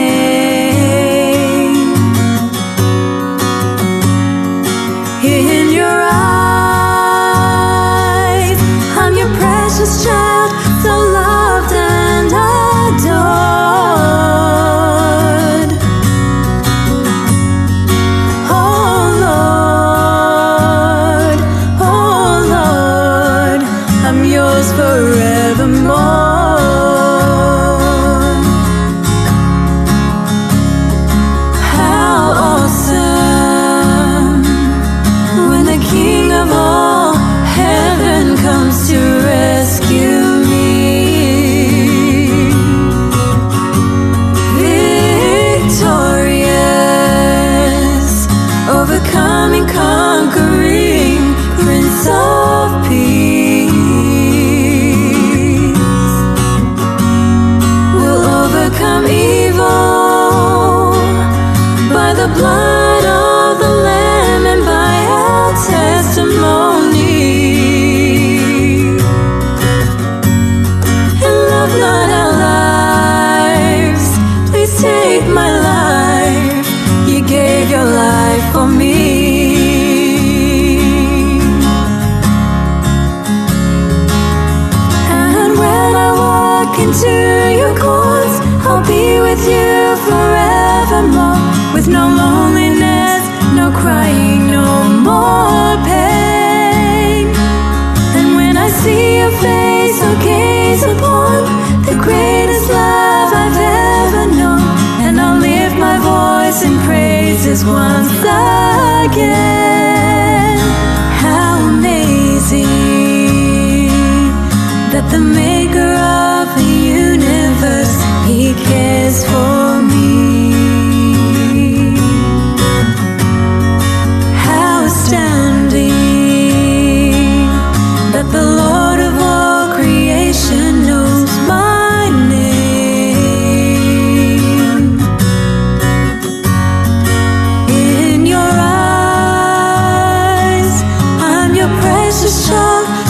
[142.26, 143.05] 你想。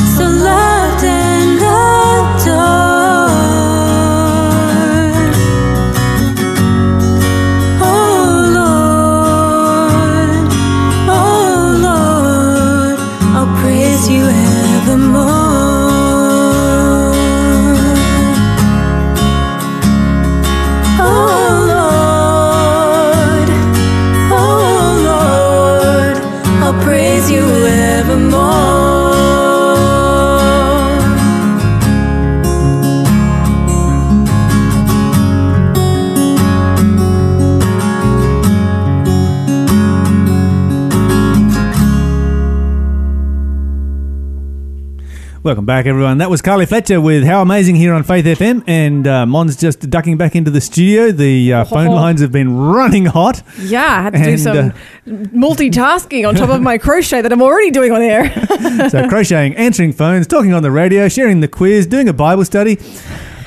[45.46, 46.18] Welcome back, everyone.
[46.18, 49.92] That was Carly Fletcher with How Amazing here on Faith FM, and uh, Mon's just
[49.92, 51.12] ducking back into the studio.
[51.12, 53.44] The uh, phone lines have been running hot.
[53.60, 54.72] Yeah, I had to do some uh,
[55.06, 58.34] multitasking on top of my crochet that I'm already doing on air.
[58.90, 62.80] So crocheting, answering phones, talking on the radio, sharing the quiz, doing a Bible study,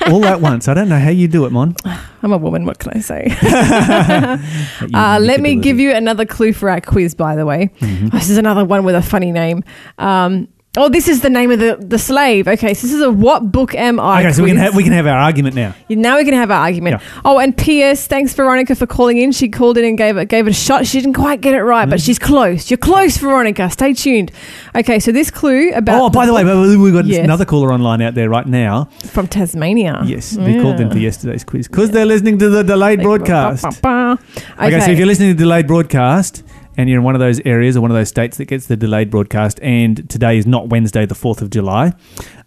[0.07, 0.69] all at once.
[0.69, 1.75] I don't know how you do it, Mon.
[2.23, 2.65] I'm a woman.
[2.65, 3.27] What can I say?
[4.93, 7.69] Uh, let me give you another clue for our quiz, by the way.
[7.79, 8.07] Mm-hmm.
[8.07, 9.63] Oh, this is another one with a funny name.
[9.97, 12.47] Um, oh, this is the name of the, the slave.
[12.47, 14.21] Okay, so this is a what book am I?
[14.21, 14.75] Okay, so we can quiz.
[14.75, 15.73] we can have our argument now.
[15.89, 17.01] Now we can have our argument.
[17.01, 17.21] Yeah.
[17.25, 18.05] Oh, and P.S.
[18.07, 19.31] Thanks, Veronica, for calling in.
[19.31, 20.85] She called in and gave it gave it a shot.
[20.85, 21.91] She didn't quite get it right, Mm.
[21.91, 22.69] but she's close.
[22.69, 23.69] You're close, Veronica.
[23.69, 24.31] Stay tuned.
[24.75, 26.43] Okay, so this clue about Oh, by the way,
[26.77, 27.23] we've got Yes.
[27.23, 28.89] another caller online out there right now.
[29.05, 30.03] from Tasmania.
[30.05, 33.65] Yes, they called in for yesterday's quiz because they're listening to the delayed broadcast.
[33.65, 34.15] Okay.
[34.61, 34.79] Okay.
[34.81, 36.43] so if you're listening to the delayed broadcast
[36.79, 38.77] and you're in one of those areas or one of those states that gets the
[38.77, 41.91] delayed broadcast, and today is not Wednesday, the 4th of July,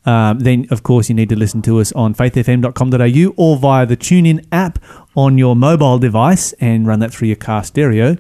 [0.06, 3.96] um, then of course you need to listen to us on faithfm.com.au or via the
[3.96, 4.78] TuneIn app
[5.14, 8.16] on your mobile device and run that through your car stereo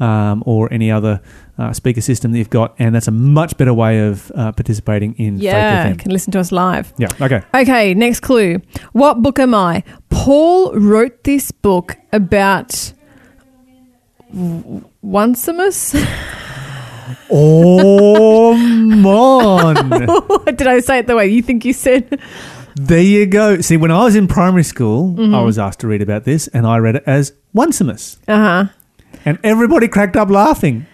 [0.00, 1.22] um, or any other
[1.56, 2.74] uh, speaker system that you've got.
[2.80, 5.52] And that's a much better way of uh, participating in Yeah,
[5.84, 5.98] Faith FM.
[6.00, 6.92] can listen to us live.
[6.98, 7.42] Yeah, okay.
[7.54, 8.60] Okay, next clue.
[8.90, 9.84] What book am I?
[10.10, 12.92] Paul wrote this book about
[15.04, 15.94] Onesimus.
[17.30, 19.74] Oh, man.
[20.56, 22.20] Did I say it the way you think you said?
[22.76, 23.60] There you go.
[23.60, 25.34] See, when I was in primary school, Mm-hmm.
[25.34, 28.18] I was asked to read about this, and I read it as Onesimus.
[28.28, 28.64] Uh huh.
[29.24, 30.86] And everybody cracked up laughing.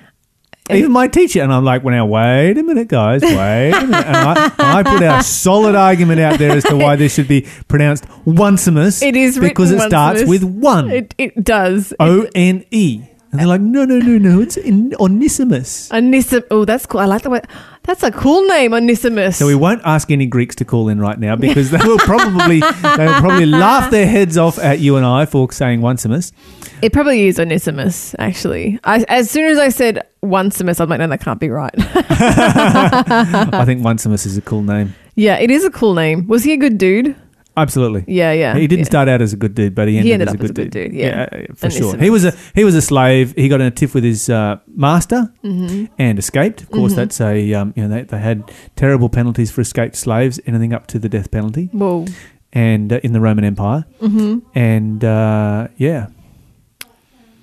[0.70, 1.42] Even my teacher.
[1.42, 4.07] And I'm like, well, now, wait a minute, guys, wait a minute.
[4.07, 7.27] And I, I put out a solid argument out there as to why this should
[7.29, 9.03] be pronounced Onesimus.
[9.03, 10.90] It is Because it starts with one.
[10.90, 11.92] It it does.
[11.99, 13.03] O N E.
[13.33, 15.88] And they're like, no, no, no, no, it's in Onesimus.
[15.90, 16.43] Onisim.
[16.51, 17.01] Oh, that's cool.
[17.01, 17.40] I like the way.
[17.85, 19.37] That's a cool name, Onesimus.
[19.37, 22.59] So we won't ask any Greeks to call in right now because they will probably
[22.97, 26.33] they will probably laugh their heads off at you and I for saying Onesimus.
[26.83, 28.16] it probably is Onesimus.
[28.19, 31.75] Actually, I, as soon as I said Onesimus, I'm like, no, that can't be right.
[31.79, 34.95] I think Onesimus is a cool name.
[35.14, 36.27] yeah, it is a cool name.
[36.27, 37.14] Was he a good dude?
[37.56, 38.04] Absolutely.
[38.06, 38.54] Yeah, yeah.
[38.56, 38.90] He didn't yeah.
[38.90, 40.50] start out as a good dude, but he ended, He ended as, up a as
[40.50, 41.46] a good dude, yeah.
[41.54, 41.96] for sure.
[41.98, 43.34] He was a he was a slave.
[43.36, 45.86] He got in a tiff with his uh, master Mm-hmm.
[45.98, 46.62] and escaped.
[46.62, 50.38] Of course, that's a um, you know they, they had terrible penalties for escaped slaves,
[50.46, 52.06] anything up to the death penalty, Whoa.
[52.52, 53.84] and uh, in the Roman Empire.
[54.00, 56.06] hmm And uh, yeah,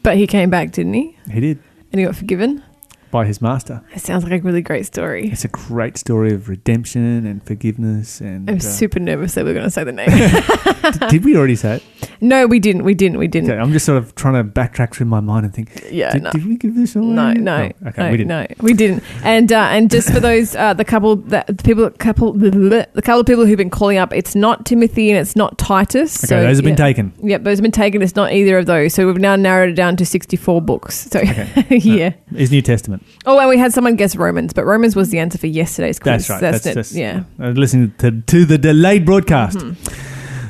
[0.03, 1.17] But he came back, didn't he?
[1.31, 1.59] he did
[1.91, 2.63] And he got forgiven.
[3.11, 3.81] By his master.
[3.93, 5.29] It sounds like a really great story.
[5.29, 8.21] It's a great story of redemption and forgiveness.
[8.21, 11.09] And I'm uh, super nervous that we're going to say the name.
[11.09, 11.83] did we already say it?
[12.21, 12.83] no, we didn't.
[12.83, 13.17] We didn't.
[13.17, 13.51] We didn't.
[13.51, 15.87] Okay, I'm just sort of trying to backtrack through my mind and think.
[15.91, 16.31] Yeah, did, no.
[16.31, 17.05] did we give this away?
[17.07, 18.27] No, no, Oh, okay, no, we didn't.
[18.27, 19.03] no, we didn't.
[19.23, 23.19] And uh, and just for those uh, the couple that the people couple the couple
[23.21, 26.23] of people who've been calling up, it's not Timothy and it's not Titus.
[26.23, 27.13] Okay, those have been taken.
[27.23, 28.01] Yep, those have been taken.
[28.01, 28.93] It's not either of those.
[28.93, 31.09] So we've now narrowed it down to 64 books.
[31.11, 31.67] So, Okay.
[31.77, 32.13] yeah.
[32.35, 32.96] Is New Testament.
[33.25, 36.27] Oh, and we had someone guess Romans, but Romans was the answer for yesterday's quiz.
[36.27, 36.51] That's right.
[36.51, 37.23] That's, That's, yeah.
[37.39, 39.59] uh, listening to, to the delayed broadcast.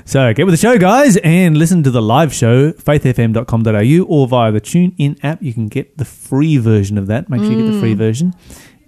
[0.05, 4.51] So get with the show, guys, and listen to the live show, faithfm.com.au, or via
[4.53, 5.43] the TuneIn app.
[5.43, 7.29] You can get the free version of that.
[7.29, 8.33] Make sure you get the free version.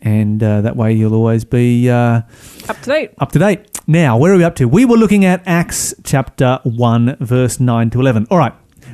[0.02, 2.22] And uh, that way you'll always be uh,
[2.70, 3.12] Up to date.
[3.18, 3.66] up to date.
[3.86, 4.68] Now, where are we up to?
[4.68, 8.28] We were looking at Acts chapter 1, verse 9 to 11.
[8.32, 8.54] All right,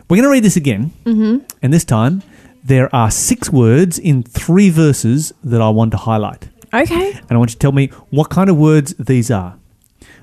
[0.09, 0.93] we're going to read this again.
[1.05, 1.45] Mm-hmm.
[1.61, 2.23] And this time,
[2.65, 7.11] there are six words in three verses that I want to highlight Okay.
[7.13, 9.57] and I want you to tell me what kind of words these are.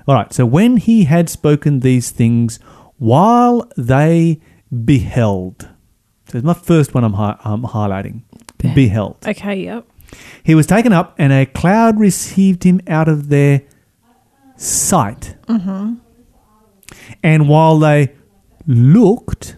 [0.07, 2.59] All right, so when he had spoken these things
[2.97, 4.41] while they
[4.85, 5.69] beheld.
[6.27, 8.23] So it's my first one I'm, hi- I'm highlighting.
[8.57, 9.17] Beheld.
[9.25, 9.85] Okay, yep.
[10.43, 13.63] He was taken up, and a cloud received him out of their
[14.57, 15.35] sight.
[15.47, 15.95] Mm-hmm.
[17.23, 18.13] And while they
[18.67, 19.57] looked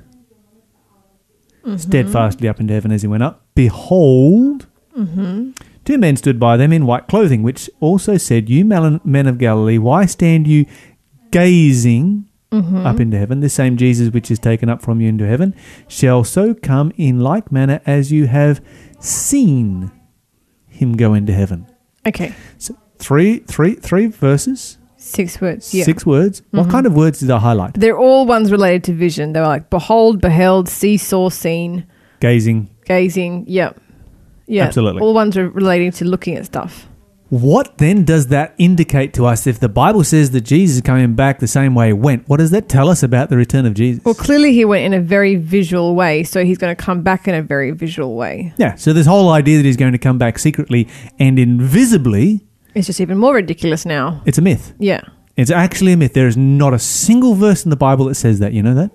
[1.66, 1.78] Mm-hmm.
[1.78, 5.50] steadfastly up into heaven as he went up, behold, mm-hmm.
[5.84, 9.80] two men stood by them in white clothing, which also said, You men of Galilee,
[9.80, 10.68] why stand you
[11.32, 12.86] gazing mm-hmm.
[12.86, 13.40] up into heaven?
[13.40, 15.56] The same Jesus which is taken up from you into heaven
[15.88, 18.64] shall so come in like manner as you have
[19.00, 19.92] seen
[20.68, 21.66] him go into heaven.
[22.06, 22.36] Okay.
[22.60, 25.72] So three, three, three verses, Six words.
[25.72, 25.84] Yeah.
[25.84, 26.42] six words.
[26.50, 26.72] What mm-hmm.
[26.72, 27.76] kind of words did I highlight?
[27.76, 29.34] They're all ones related to vision.
[29.34, 31.86] They were like behold, beheld, see, saw, seen,
[32.20, 32.70] Gazing.
[32.86, 33.46] gazing.
[33.48, 33.80] Yep.
[34.48, 34.64] Yeah.
[34.64, 35.02] Absolutely.
[35.02, 36.88] All ones are relating to looking at stuff.
[37.30, 39.48] What then does that indicate to us?
[39.48, 42.38] If the Bible says that Jesus is coming back the same way he went, what
[42.38, 44.04] does that tell us about the return of Jesus?
[44.06, 47.28] Well, clearly he went in a very visual way, so he's going to come back
[47.28, 48.54] in a very visual way.
[48.58, 50.88] yeah, so this whole idea that he's going to come back secretly
[51.20, 52.45] and invisibly,
[52.76, 54.22] It's just even more ridiculous now.
[54.26, 54.74] it's a myth.
[54.78, 55.02] Yeah.
[55.38, 56.14] It's actually a myth.
[56.14, 58.54] There is not a single verse in the Bible that says that.
[58.54, 58.92] You know that?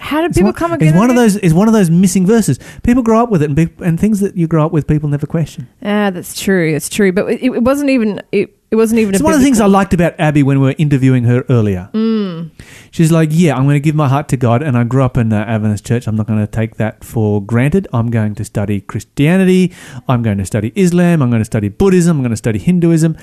[0.00, 0.88] How did It's people one, come again?
[0.88, 1.36] It's one of those.
[1.36, 2.58] It's one of those missing verses.
[2.82, 5.08] People grow up with it, and, be, and things that you grow up with, people
[5.08, 5.68] never question.
[5.82, 6.72] Ah, that's true.
[6.72, 7.12] That's true.
[7.12, 8.22] But it, it wasn't even.
[8.32, 9.14] It, it wasn't even.
[9.14, 11.44] It's a one of the things I liked about Abby when we were interviewing her
[11.48, 11.88] earlier.
[11.94, 12.50] Mm.
[12.90, 15.16] She's like, "Yeah, I'm going to give my heart to God, and I grew up
[15.16, 16.06] in uh, Adventist church.
[16.06, 17.88] I'm not going to take that for granted.
[17.92, 19.72] I'm going to study Christianity.
[20.06, 21.22] I'm going to study Islam.
[21.22, 22.18] I'm going to study Buddhism.
[22.18, 23.16] I'm going to study Hinduism,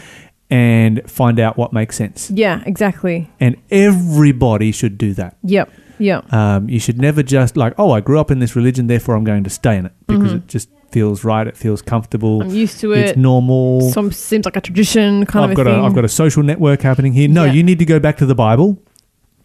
[0.50, 2.32] and find out what makes sense.
[2.32, 2.64] Yeah.
[2.66, 3.30] Exactly.
[3.40, 5.38] And everybody should do that.
[5.44, 5.72] Yep.
[6.00, 6.34] Yep.
[6.34, 9.24] Um, you should never just like, oh, I grew up in this religion, therefore I'm
[9.24, 11.46] going to stay in it because it just feels right.
[11.48, 12.40] It feels comfortable.
[12.40, 12.50] Mm-hmm.
[12.50, 13.18] I'm used to It's it.
[13.18, 13.82] normal.
[13.92, 15.80] Some seems like a tradition kind I've of a got thing.
[15.82, 17.28] a I've got a social network happening here.
[17.28, 17.54] No, Yeah.
[17.54, 18.78] you need to go back to the Bible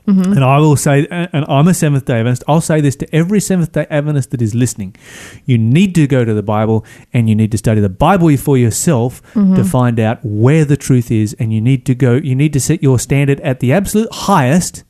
[0.06, 3.38] And I will say, and I'm a Seventh day Adventist, I'll say this to every
[3.38, 4.96] Seventh day Adventist that is listening.
[5.44, 8.58] You need to go to the Bible and you need to study the Bible for
[8.58, 11.34] yourself to find out where the truth is.
[11.38, 14.82] And you need to go, you need to set your standard at the absolute highest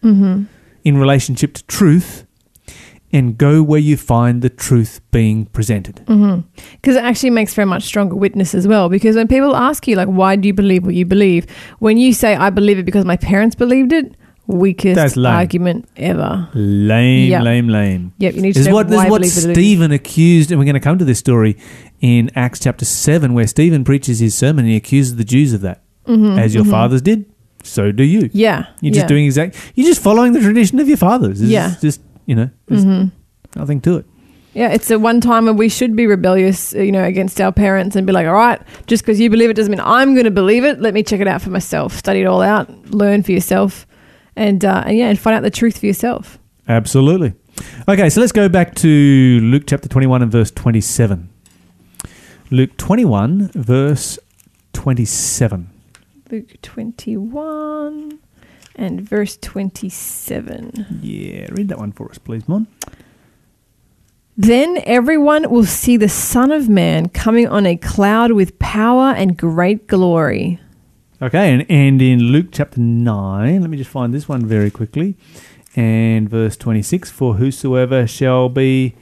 [0.85, 2.27] in relationship to truth
[3.13, 5.97] and go where you find the truth being presented.
[6.07, 6.47] Mm-hmm.
[6.73, 8.89] Because it actually makes for a much stronger witness as well.
[8.89, 11.47] Because when people ask you, like, why do you believe what you believe?
[11.81, 14.15] When you say, I believe it because my parents believed it,
[14.47, 16.49] weakest argument ever.
[16.55, 17.43] Lame, Yep.
[17.43, 18.13] lame, lame.
[18.19, 19.25] Yep, you need to This know what, this why is what.
[19.27, 21.57] Stephen accused, and we're going to come to this story
[22.01, 25.61] in Acts chapter 7, where Stephen preaches his sermon and he accuses the Jews of
[25.63, 25.83] that.
[26.07, 26.39] Mm-hmm.
[26.39, 26.73] As your mm-hmm.
[26.73, 27.30] fathers did,
[27.63, 28.21] so do you.
[28.23, 28.67] Mm-hmm, Yeah.
[28.81, 29.09] You're just yeah.
[29.09, 29.57] doing exact.
[29.75, 31.41] You're just following the tradition of your fathers.
[31.41, 31.71] It's Yeah.
[31.71, 31.81] Mm-hmm.
[31.81, 32.85] just you know, there's
[33.57, 34.07] nothing to it.
[34.53, 37.95] Yeah, it's a one time when we should be rebellious, you know, against our parents
[37.97, 40.31] and be like, all right, just because you believe it doesn't mean I'm going to
[40.33, 40.81] believe it.
[40.81, 41.95] Let me check it out for myself.
[41.97, 43.87] Study it all out, learn for yourself,
[44.35, 46.39] and, uh, and yeah, and find out the truth for yourself.
[46.69, 47.35] Absolutely.
[47.89, 51.29] Okay, so let's go back to Luke chapter 21 and verse 27.
[52.51, 54.19] Luke 21, verse
[54.73, 55.69] 27.
[56.31, 58.21] Luke 21
[58.77, 61.01] and verse 27.
[61.03, 62.69] Yeah, read that one for us, please, Mon.
[64.37, 69.37] Then everyone will see the Son of Man coming on a cloud with power and
[69.37, 70.61] great glory.
[71.21, 75.17] Okay, and, and in Luke chapter 9, let me just find this one very quickly.
[75.75, 78.95] And verse 26 For whosoever shall be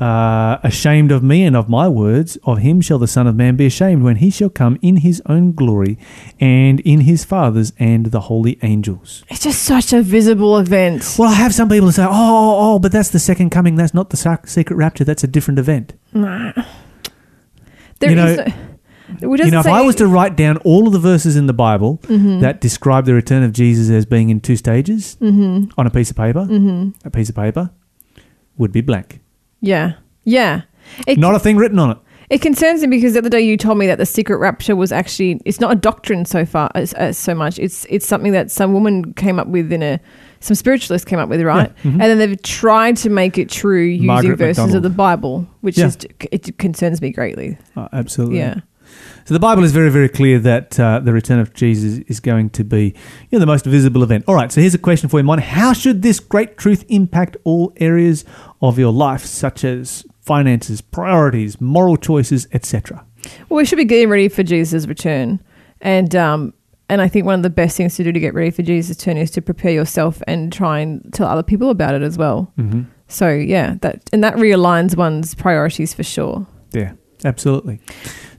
[0.00, 3.56] uh, ashamed of me and of my words, of him shall the Son of Man
[3.56, 5.96] be ashamed when he shall come in his own glory
[6.40, 9.24] and in his Father's and the holy angels.
[9.28, 11.16] It's just such a visible event.
[11.18, 13.76] Well, I have some people who say, oh, oh, oh, but that's the second coming.
[13.76, 15.04] That's not the sac- secret rapture.
[15.04, 15.92] That's a different event.
[16.12, 18.44] There You know- no-
[19.20, 21.98] You know, if I was to write down all of the verses in the Bible
[22.04, 22.40] Mm-hmm.
[22.40, 25.70] that describe the return of Jesus as being in two stages Mm-hmm.
[25.78, 26.48] on a piece of paper,
[27.04, 27.70] a piece of paper
[28.56, 29.20] would be blank.
[29.62, 29.94] Yeah.
[30.24, 30.62] Yeah.
[31.06, 31.98] It, Not a thing written on it.
[32.28, 34.92] it concerns me because the other day you told me that the secret rapture was
[34.92, 37.58] actually it's not a doctrine so far uh, as, as uh, so much.
[37.58, 39.98] It's it's something that some woman came up with in a
[40.40, 41.72] some spiritualists came up with, right?
[41.84, 41.92] Yeah, mhm.
[41.92, 44.76] And then they've tried to make it true using Margaret verses MacDonald.
[44.76, 45.86] of the Bible, which Yeah.
[45.86, 45.98] is
[46.32, 47.56] it concerns me greatly.
[47.76, 48.38] Oh, absolutely.
[48.38, 48.56] Yeah.
[49.24, 52.50] So the Bible is very, very clear that uh, the return of Jesus is going
[52.50, 52.92] to be you
[53.32, 54.24] know, the most visible event.
[54.26, 55.38] All right, so here's a question for you, Mon.
[55.38, 58.24] How should this great truth impact all areas
[58.60, 63.04] of your life, such as finances, priorities, moral choices, etc.?
[63.48, 65.40] Well, we should be getting ready for Jesus' return,
[65.80, 66.54] and um,
[66.88, 68.98] and I think one of the best things to do to get ready for Jesus'
[68.98, 72.52] return is to prepare yourself and try and tell other people about it as well.
[72.58, 72.82] Mm-hmm.
[73.08, 76.46] So yeah, that and that realigns one's priorities for sure.
[76.72, 76.92] Yeah,
[77.24, 77.80] absolutely.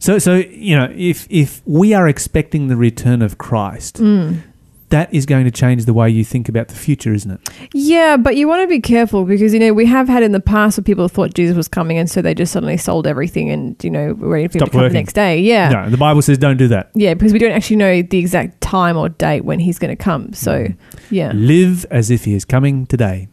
[0.04, 4.42] So, so you know, if if we are expecting the return of Christ, mm.
[4.90, 7.40] that is going to change the way you think about the future, isn't it?
[7.74, 10.42] Yeah, but you want to be careful because you know we have had in the
[10.42, 13.82] past where people thought Jesus was coming, and so they just suddenly sold everything and
[13.82, 14.94] you know were ready for him Stopped to come working.
[14.94, 15.40] the next day.
[15.40, 16.92] Yeah, No, the Bible says don't do that.
[16.96, 20.04] yeah, because we don't actually know the exact time or date when he's going to
[20.04, 20.34] come.
[20.34, 20.76] So mm.
[21.12, 23.30] yeah, Live as if he is coming today.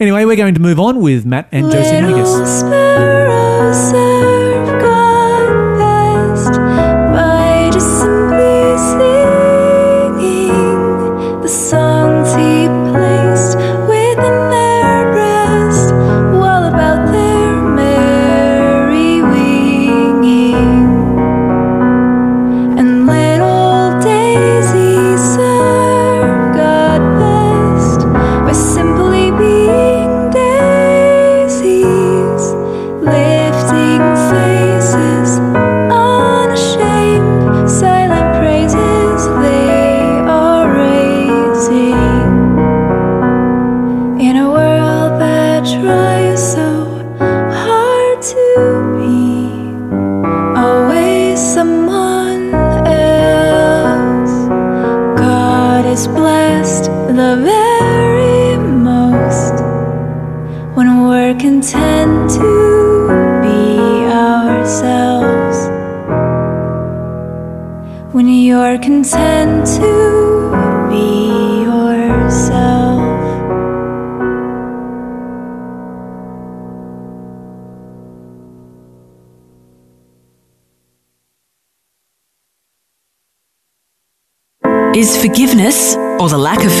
[0.00, 2.62] Anyway, we're going to move on with Matt and Josie Mingus.
[11.54, 11.83] Singing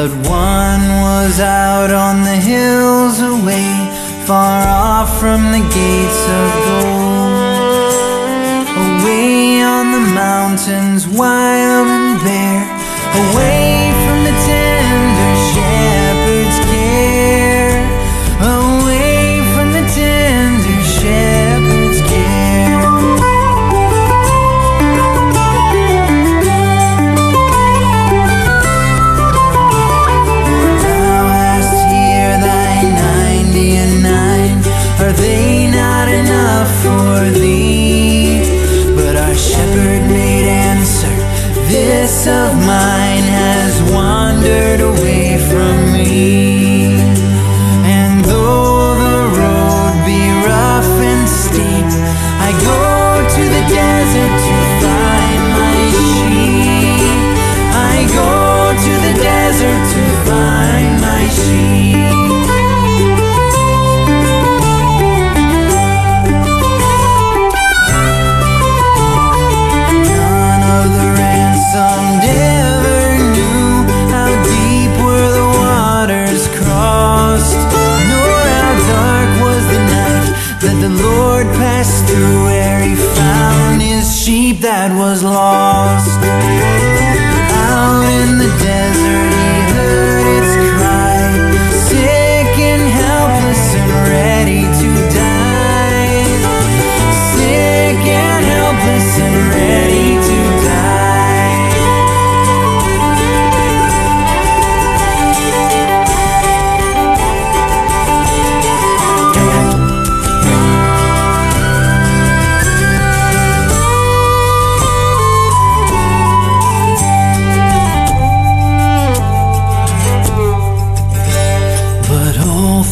[0.00, 3.70] But one was out on the hills away,
[4.24, 7.30] far off from the gates of gold.
[8.88, 12.64] Away on the mountains, wild and bare,
[13.20, 13.59] away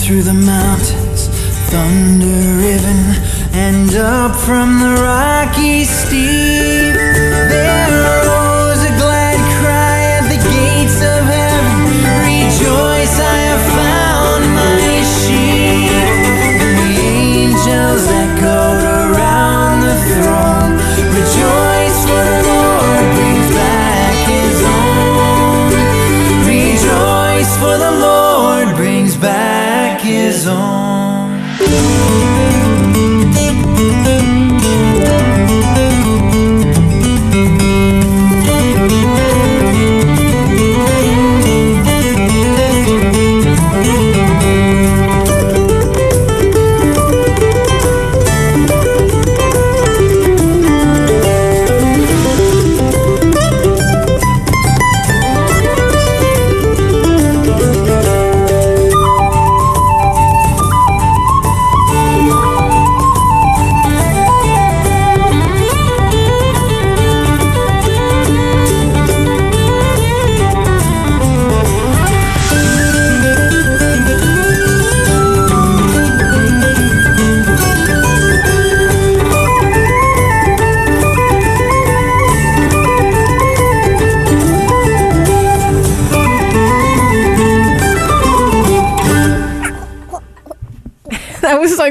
[0.08, 1.28] through the mountains,
[1.68, 3.00] thunder riven,
[3.52, 6.87] and up from the rocky steep,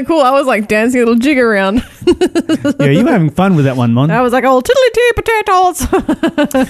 [0.08, 0.22] cool.
[0.22, 1.76] I was like dancing a little jig around.
[2.80, 4.10] yeah, you were having fun with that one, Mon.
[4.10, 5.86] I was like, oh, tiddly tea potatoes.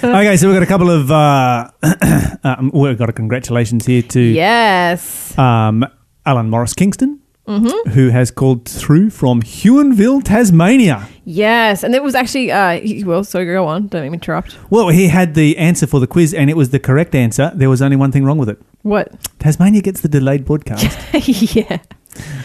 [0.18, 1.10] Okay, so we've got a couple of.
[1.10, 1.70] Uh,
[2.44, 5.36] um, we've got a congratulations here to yes.
[5.38, 5.84] um,
[6.26, 7.90] Alan Morris Kingston, Mm-hmm.
[7.92, 11.08] who has called through from Huonville, Tasmania.
[11.24, 11.82] Yes.
[11.82, 13.86] And it was actually, uh, he- well, so go on.
[13.88, 14.58] Don't me interrupt.
[14.68, 17.50] Well, he had the answer for the quiz, and it was the correct answer.
[17.54, 18.60] There was only one thing wrong with it.
[18.82, 19.08] What?
[19.38, 20.98] Tasmania gets the delayed broadcast.
[21.56, 21.78] yeah.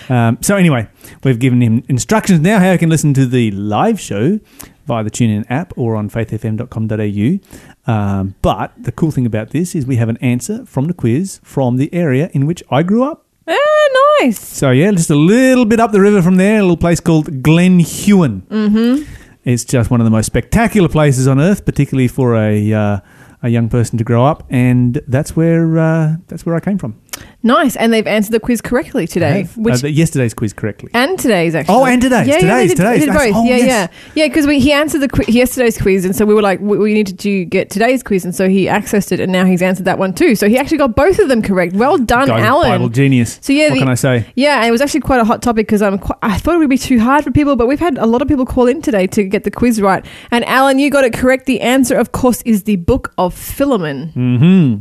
[0.10, 0.88] Um, so anyway,
[1.24, 4.40] we've given him instructions now how he can listen to the live show
[4.86, 7.92] via the TuneIn app or on faithfm.com.au.
[7.92, 11.40] Um, but the cool thing about this is we have an answer from the quiz
[11.44, 13.26] from the area in which I grew up.
[13.48, 14.40] Ah, nice.
[14.40, 17.44] So yeah, just a little bit up the river from there, a little place called
[17.44, 18.42] Glen Huon.
[18.50, 19.12] Mm-hmm.
[19.44, 23.00] It's just one of the most spectacular places on earth, particularly for a uh,
[23.42, 27.00] a young person to grow up, and that's where uh, that's where I came from.
[27.44, 27.76] Nice.
[27.76, 29.40] And they've answered the quiz correctly today.
[29.44, 30.90] have, Which uh, yesterday's quiz correctly.
[30.94, 31.76] and today's actually.
[31.76, 33.00] Oh, and today's, Yeah, yeah, today's, they did, today's.
[33.02, 33.36] They did both.
[33.36, 33.68] oh, yeah, yes.
[34.16, 34.28] yeah, yeah.
[34.30, 36.94] Because we he answered the qui- yesterday's quiz, and so we were like, we, we
[36.94, 40.00] needed to get today's quiz, and so he accessed it, and now he's answered that
[40.00, 40.36] one too.
[40.36, 41.74] So he actually got both of them correct.
[41.76, 42.70] Well done, Guy, Alan.
[42.70, 43.40] Bible genius.
[43.42, 44.26] So yeah, what the- can I say?
[44.36, 46.60] Yeah, and it was actually quite a hot topic because I'm quite, I thought it
[46.60, 48.82] would be too hard for people, but we've had a lot of people call in
[48.82, 50.06] today to get the quiz right.
[50.32, 51.46] And Alan, you got it correct.
[51.46, 54.08] The answer, of course, is the Book of Philemon.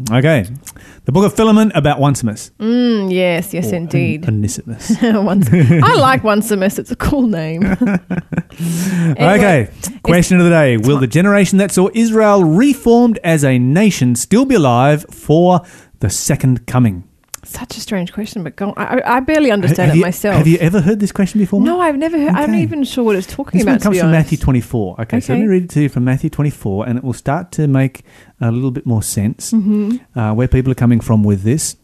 [0.09, 0.47] hmm Okay,
[1.05, 2.51] the Book of Philemon about Onesimus.
[2.59, 4.23] Mm, yes, yes, Or indeed.
[4.29, 4.97] An- Onesimus.
[5.03, 6.79] Once, I like Onesimus.
[6.79, 7.65] It's a cool name.
[8.61, 9.69] okay,
[10.03, 14.45] question of the day: Will the generation that saw Israel reformed as a nation still
[14.45, 15.61] be alive for
[16.01, 17.05] the second coming?
[17.45, 20.37] Such a strange question, but go, I, I barely understand have it you, myself.
[20.37, 21.61] Have you ever heard this question before?
[21.61, 22.29] No, I've never heard.
[22.35, 23.79] I'm not even sure what it's talking This about.
[23.81, 24.27] to comes from honest.
[24.27, 25.01] Matthew 24.
[25.01, 27.51] Okay, so let me read it to you from Matthew 24, and it will start
[27.53, 28.03] to make
[28.41, 30.19] a little bit more sense Mm-hmm.
[30.19, 31.77] uh, where people are coming from with this.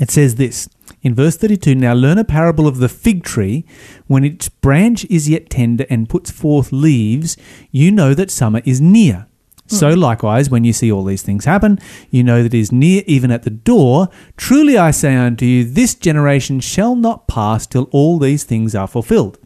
[0.00, 0.68] It says this
[1.02, 3.66] in verse 32 Now learn a parable of the fig tree.
[4.06, 7.36] When its branch is yet tender and puts forth leaves,
[7.70, 9.26] you know that summer is near.
[9.70, 11.78] So likewise, when you see all these things happen,
[12.10, 14.08] you know that it is near, even at the door.
[14.36, 18.88] Truly I say unto you, this generation shall not pass till all these things are
[18.88, 19.38] fulfilled.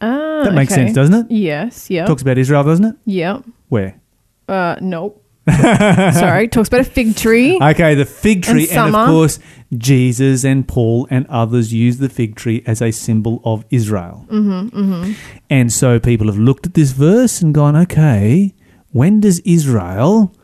[0.00, 0.86] Ah, That makes okay.
[0.86, 1.30] sense, doesn't it?
[1.30, 1.90] Yes.
[1.90, 2.06] Yeah.
[2.06, 2.96] Talks about Israel, doesn't it?
[3.06, 3.40] yeah.
[3.68, 4.00] Where?
[4.48, 5.24] Uh, nope.
[5.50, 6.48] Sorry.
[6.48, 7.58] Talks about a fig tree.
[7.60, 8.98] Okay, the fig tree, and, summer.
[9.00, 9.38] of course,
[9.76, 14.26] Jesus and Paul and others use the fig tree as a symbol of Israel.
[14.28, 15.12] Mm-hmm, mm-hmm.
[15.48, 18.54] And so people have looked at this verse and gone, okay,
[18.92, 20.34] when does Israel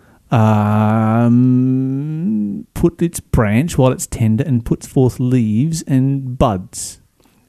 [1.36, 7.00] um, put its branch while it's tender and puts forth leaves and buds?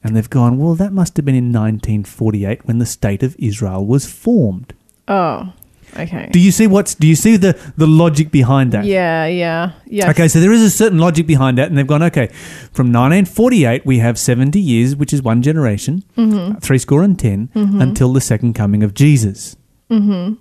[0.04, 3.84] And they've gone, well, that must have been in 1948 when the state of Israel
[3.86, 4.74] was formed.
[5.08, 5.52] oh.
[5.96, 6.28] Okay.
[6.30, 6.94] Do you see what's?
[6.94, 8.84] Do you see the the logic behind that?
[8.84, 9.24] yeah.
[9.26, 9.72] Yeah.
[9.86, 10.10] Yeah.
[10.10, 12.26] Okay, so there is a certain logic behind that, and they've gone, okay,
[12.72, 16.58] from 1948, we have 70 years, which is one generation, Mm-hmm.
[16.58, 19.56] three score and 10, until the second coming of Jesus.
[19.90, 20.34] Mm-hmm.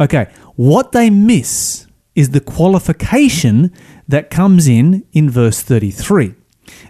[0.00, 3.72] Okay, what they miss is the qualification
[4.08, 6.34] that comes in in verse 33.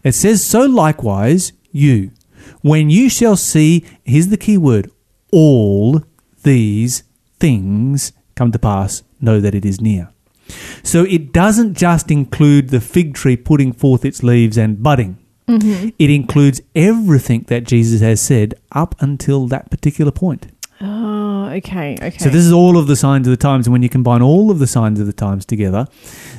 [0.04, 2.12] It says, So likewise, you,
[2.62, 4.90] when you shall see, here's the key word,
[5.32, 6.02] all
[6.42, 7.02] these
[7.38, 10.10] things come to pass, know that it is near.
[10.84, 15.18] So it doesn't just include the fig tree putting forth its leaves and budding.
[15.98, 20.48] It includes everything that Jesus has said up until that particular point.
[20.80, 21.44] Oh.
[21.56, 21.96] Okay.
[22.02, 22.18] Okay.
[22.18, 24.50] So this is all of the signs of the times, and when you combine all
[24.50, 25.86] of the signs of the times together,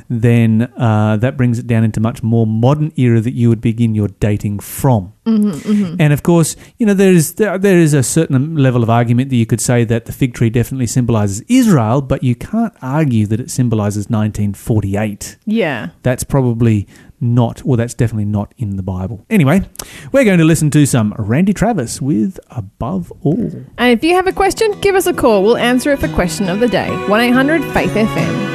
[0.10, 3.96] then uh, that brings it down into much more modern era that you would begin
[3.96, 5.14] your dating from.
[5.26, 9.30] And of course, you know there is there, there is a certain level of argument
[9.30, 13.26] that you could say that the fig tree definitely symbolizes Israel, but you can't argue
[13.28, 15.90] that it symbolizes 1948 Yeah.
[16.04, 16.88] that's probably
[17.20, 19.26] not, or that's definitely not in the Bible.
[19.30, 19.62] Anyway,
[20.12, 23.52] we're going to listen to some Randy Travis with Above All.
[23.78, 25.44] And if you have a question, give us a call.
[25.44, 26.90] We'll answer it for question of the day.
[26.90, 28.48] 1 800 Faith FM.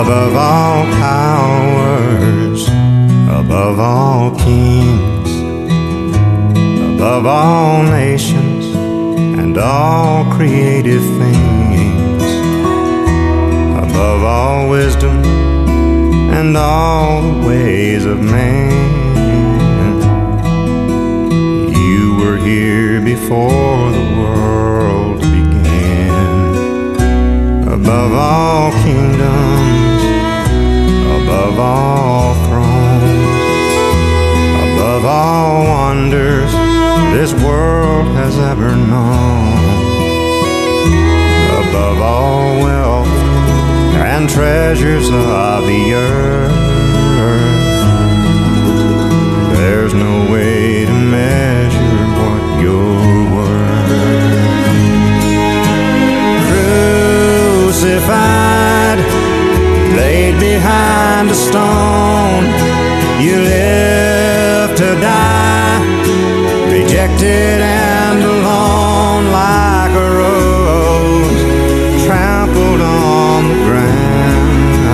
[0.00, 2.66] above all powers,
[3.28, 5.30] above all kings,
[6.94, 8.39] above all nations
[9.50, 12.22] and all creative things,
[13.84, 15.24] above all wisdom
[16.38, 18.70] and all the ways of man.
[21.68, 26.12] You were here before the world began
[27.66, 30.02] above all kingdoms,
[31.24, 33.34] above all thrones,
[34.76, 36.59] above all wonders
[37.12, 39.58] this world has ever known,
[41.66, 43.08] above all wealth
[44.12, 46.58] and treasures of the earth.
[49.56, 53.90] There's no way to measure what you're worth
[57.70, 58.98] crucified,
[59.96, 62.44] laid behind a stone.
[63.24, 65.69] You live to die,
[67.00, 71.42] rejected and alone, like a rose
[72.04, 74.84] trampled on the ground.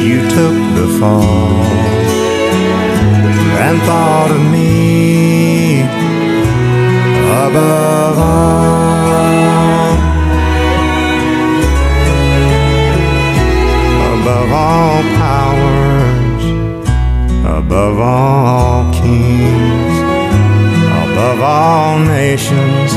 [0.00, 1.64] You took the fall
[3.64, 5.82] and thought of me
[7.46, 8.65] above all,
[21.96, 22.92] all nations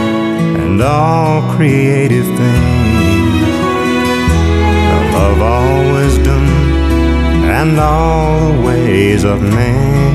[0.62, 3.44] and all creative things,
[5.00, 6.44] above all wisdom
[7.60, 10.12] and all the ways of man.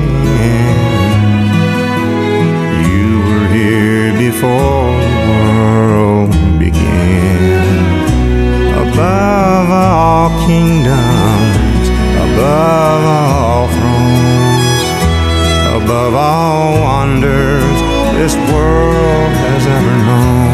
[2.85, 7.63] You were here before the world began.
[8.87, 11.87] Above all kingdoms,
[12.27, 14.85] above all thrones,
[15.83, 17.84] above all wonders
[18.17, 20.49] this world has ever known,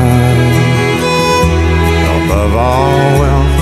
[2.25, 3.55] above all wealth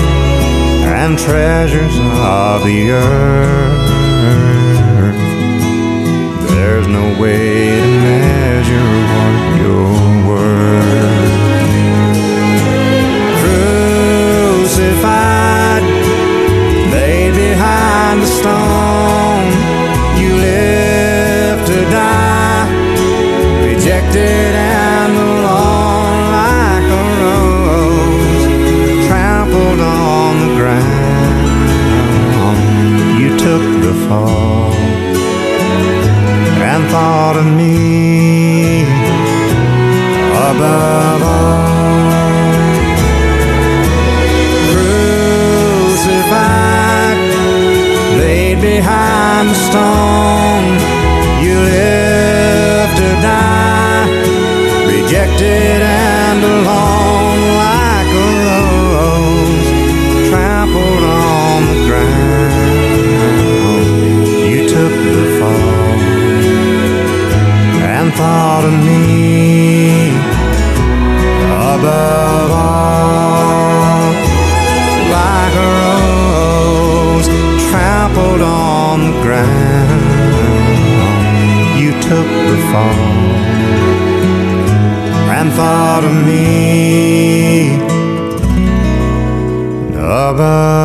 [1.00, 3.88] and treasures of the earth.
[6.50, 11.36] There's no way to measure what you're worth.
[14.62, 15.84] Crucified,
[16.96, 19.46] laid behind the stone,
[20.20, 22.29] you live to die,
[23.80, 28.44] rejected and alone like a rose,
[29.08, 31.48] trampled on the ground.
[33.18, 34.72] You took the fall
[36.60, 38.84] and thought of me
[40.50, 41.70] above all.
[45.92, 47.18] Crucified,
[48.18, 50.66] laid behind the stone,
[82.72, 83.30] fall
[85.38, 87.74] and thought of me.
[89.96, 90.79] Above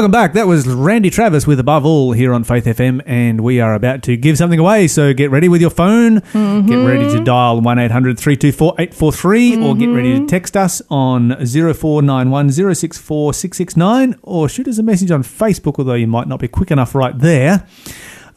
[0.00, 0.32] Welcome back.
[0.32, 4.02] That was Randy Travis with Above All here on Faith FM, and we are about
[4.04, 4.88] to give something away.
[4.88, 6.14] So get ready with your phone.
[6.14, 6.86] Get mm-hmm.
[6.86, 10.26] ready to dial 1 800 324 843 or get ready to mm-hmm.
[10.26, 16.06] text us on 0491 064 669 or shoot us a message on Facebook, although you
[16.06, 17.68] might not be quick enough right there.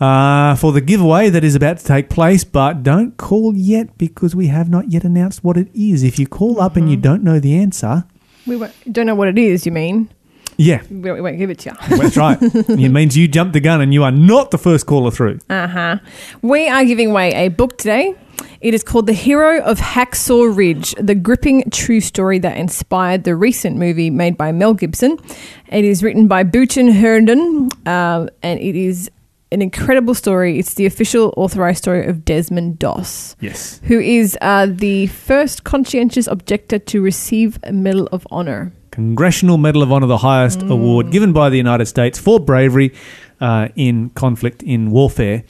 [0.01, 4.35] Uh, for the giveaway that is about to take place, but don't call yet because
[4.35, 6.03] we have not yet announced what it is.
[6.03, 7.03] If you call up and you mm-hmm.
[7.03, 8.03] don't know the answer,
[8.45, 8.61] We
[8.91, 10.09] don't know what it is, you mean?
[10.57, 11.97] Yeah, We won't give it to you.
[11.97, 12.37] That's right.
[12.41, 15.39] it means you jumped the gun and you are not the first caller through.
[15.49, 15.97] Uh huh.
[16.41, 18.15] We are giving away a book today.
[18.61, 23.35] It is called The Hero of Hacksaw Ridge, the gripping true story that inspired the
[23.35, 25.17] recent movie made by Mel Gibson.
[25.69, 29.11] It is written by Booton Herndon, uh, and it is
[29.51, 30.57] an incredible story.
[30.59, 33.81] It's the official authorized story of Desmond Doss, Yes.
[33.83, 38.71] who is uh, the first conscientious objector to receive a Medal of Honor.
[38.93, 40.69] Congressional Medal of Honor, the highest Mm.
[40.71, 42.93] award given by the United States for bravery
[43.41, 45.43] uh, in conflict, in warfare.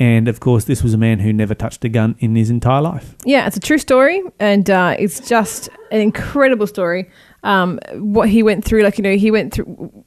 [0.00, 2.82] And of course, this was a man who never touched a gun in his entire
[2.82, 3.14] life.
[3.24, 7.08] Yeah, it's a true story, and uh, it's just an incredible story.
[7.44, 9.66] Um, what he went through, like you know, he went through.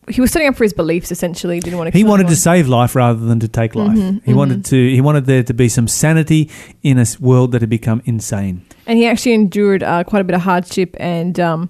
[0.10, 1.12] He was standing up for his beliefs.
[1.12, 1.98] Essentially, didn't want to.
[1.98, 3.98] He wanted to save life rather than to take life.
[3.98, 4.76] Mm-hmm, he wanted to.
[4.76, 6.50] He wanted there to be some sanity
[6.84, 8.62] in a world that had become insane.
[8.88, 11.70] and he actually endured uh, quite a bit of hardship and um,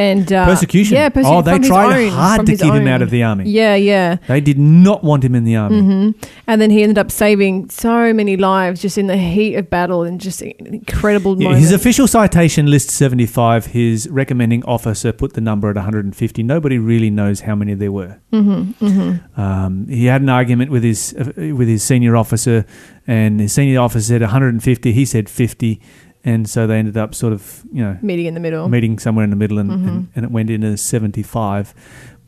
[0.00, 0.94] and uh, Persecution.
[0.96, 1.36] Yeah, persecution.
[1.38, 3.44] Oh, they from his tried own- hard to his keep him out of the army.
[3.50, 4.16] Yeah, yeah.
[4.28, 5.80] They did not want him in the army.
[5.82, 6.30] Mm-hmm.
[6.46, 10.02] And then he ended up saving so many lives just in the heat of battle
[10.02, 11.60] and just incredible Yeah, moment.
[11.62, 13.66] his official citation lists 75.
[13.66, 16.42] His recommending officer put the number at 150.
[16.42, 18.18] Nobody really knows how many there were.
[18.32, 19.40] mm-hmm, mm-hmm.
[19.40, 22.64] Um, he had an argument with his uh, with his senior officer,
[23.06, 24.92] and his senior officer said 150.
[24.92, 25.80] He said 50,
[26.24, 28.68] and so they ended up sort of you know Meeting in the middle.
[28.68, 29.88] meeting somewhere in the middle, and, Mhm.
[29.88, 31.74] and, and it went into 75.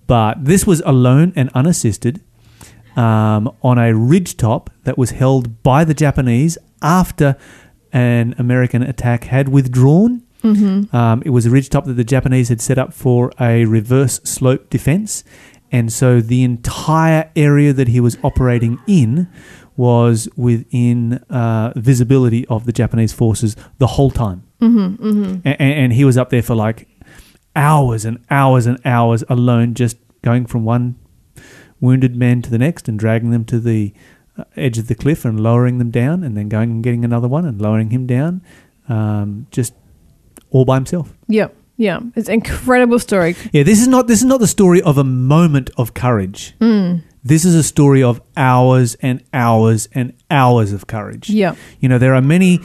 [0.06, 2.20] But this was alone and unassisted
[2.96, 7.36] um, on a ridgetop that was held by the Japanese after
[7.92, 10.22] an American attack had withdrawn.
[10.42, 10.94] Mm-hmm.
[10.94, 14.68] Um, it was a ridgetop that the Japanese had set up for a reverse slope
[14.70, 15.24] defense.
[15.70, 19.28] And so the entire area that he was operating in
[19.76, 24.44] was within uh, visibility of the Japanese forces the whole time.
[24.60, 25.48] Mm-hmm, mm-hmm.
[25.48, 26.88] And, and he was up there for like
[27.56, 30.96] hours and hours and hours alone, just going from one
[31.80, 33.92] wounded man to the next and dragging them to the
[34.36, 37.28] uh, edge of the cliff and lowering them down, and then going and getting another
[37.28, 38.42] one and lowering him down,
[38.88, 39.74] um, just
[40.50, 41.12] all by himself.
[41.28, 42.00] Yeah, yeah.
[42.14, 43.36] It's an incredible story.
[43.52, 46.54] Yeah, this is not this is not the story of a moment of courage.
[47.24, 51.30] This is a story of hours and hours and hours of courage.
[51.30, 51.54] Yeah.
[51.80, 52.60] You know, there are many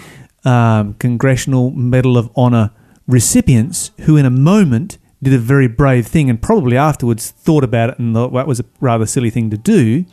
[0.46, 2.72] um, Congressional Medal of Honor
[3.08, 7.90] recipients who, in a moment, did a very brave thing and probably afterwards thought about
[7.92, 10.06] it and thought that was a rather silly thing to do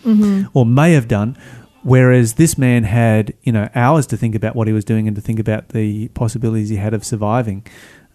[0.54, 1.36] or may have done.
[1.82, 5.14] Whereas this man had, you know, hours to think about what he was doing and
[5.16, 7.66] to think about the possibilities he had of surviving.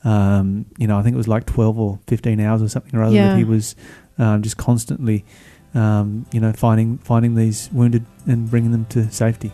[0.04, 3.04] Um, you know, I think it was like 12 or 15 hours or something or
[3.04, 3.30] other Yeah.
[3.30, 3.76] that he was
[4.18, 5.24] um, just constantly,
[5.74, 9.52] um, you know, finding finding these wounded and bringing them to safety.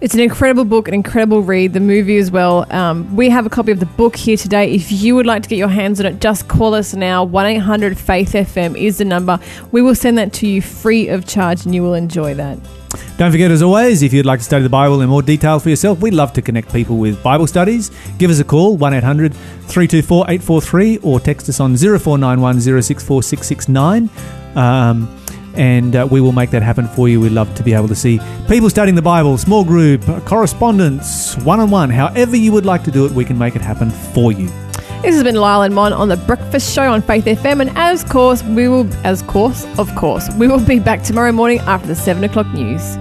[0.00, 1.72] It's an incredible book, an incredible read.
[1.72, 2.70] The movie as well.
[2.72, 4.72] Um, we have a copy of the book here today.
[4.72, 7.24] If you would like to get your hands on it, just call us now.
[7.24, 9.40] One eight hundred Faith FM is the number.
[9.72, 12.58] We will send that to you free of charge, and you will enjoy that.
[13.18, 15.68] Don't forget, as always, if you'd like to study the Bible in more detail for
[15.68, 17.90] yourself, we'd love to connect people with Bible studies.
[18.18, 24.10] Give us a call, 1 800 324 843, or text us on 0491 064 669.
[25.56, 27.20] And uh, we will make that happen for you.
[27.20, 31.60] We'd love to be able to see people studying the Bible, small group, correspondence, one
[31.60, 34.32] on one, however you would like to do it, we can make it happen for
[34.32, 34.48] you.
[35.02, 38.02] This has been Lyle and Mon on the Breakfast Show on Faith FM, and as
[38.02, 41.94] course we will, as course of course, we will be back tomorrow morning after the
[41.94, 42.96] seven o'clock news.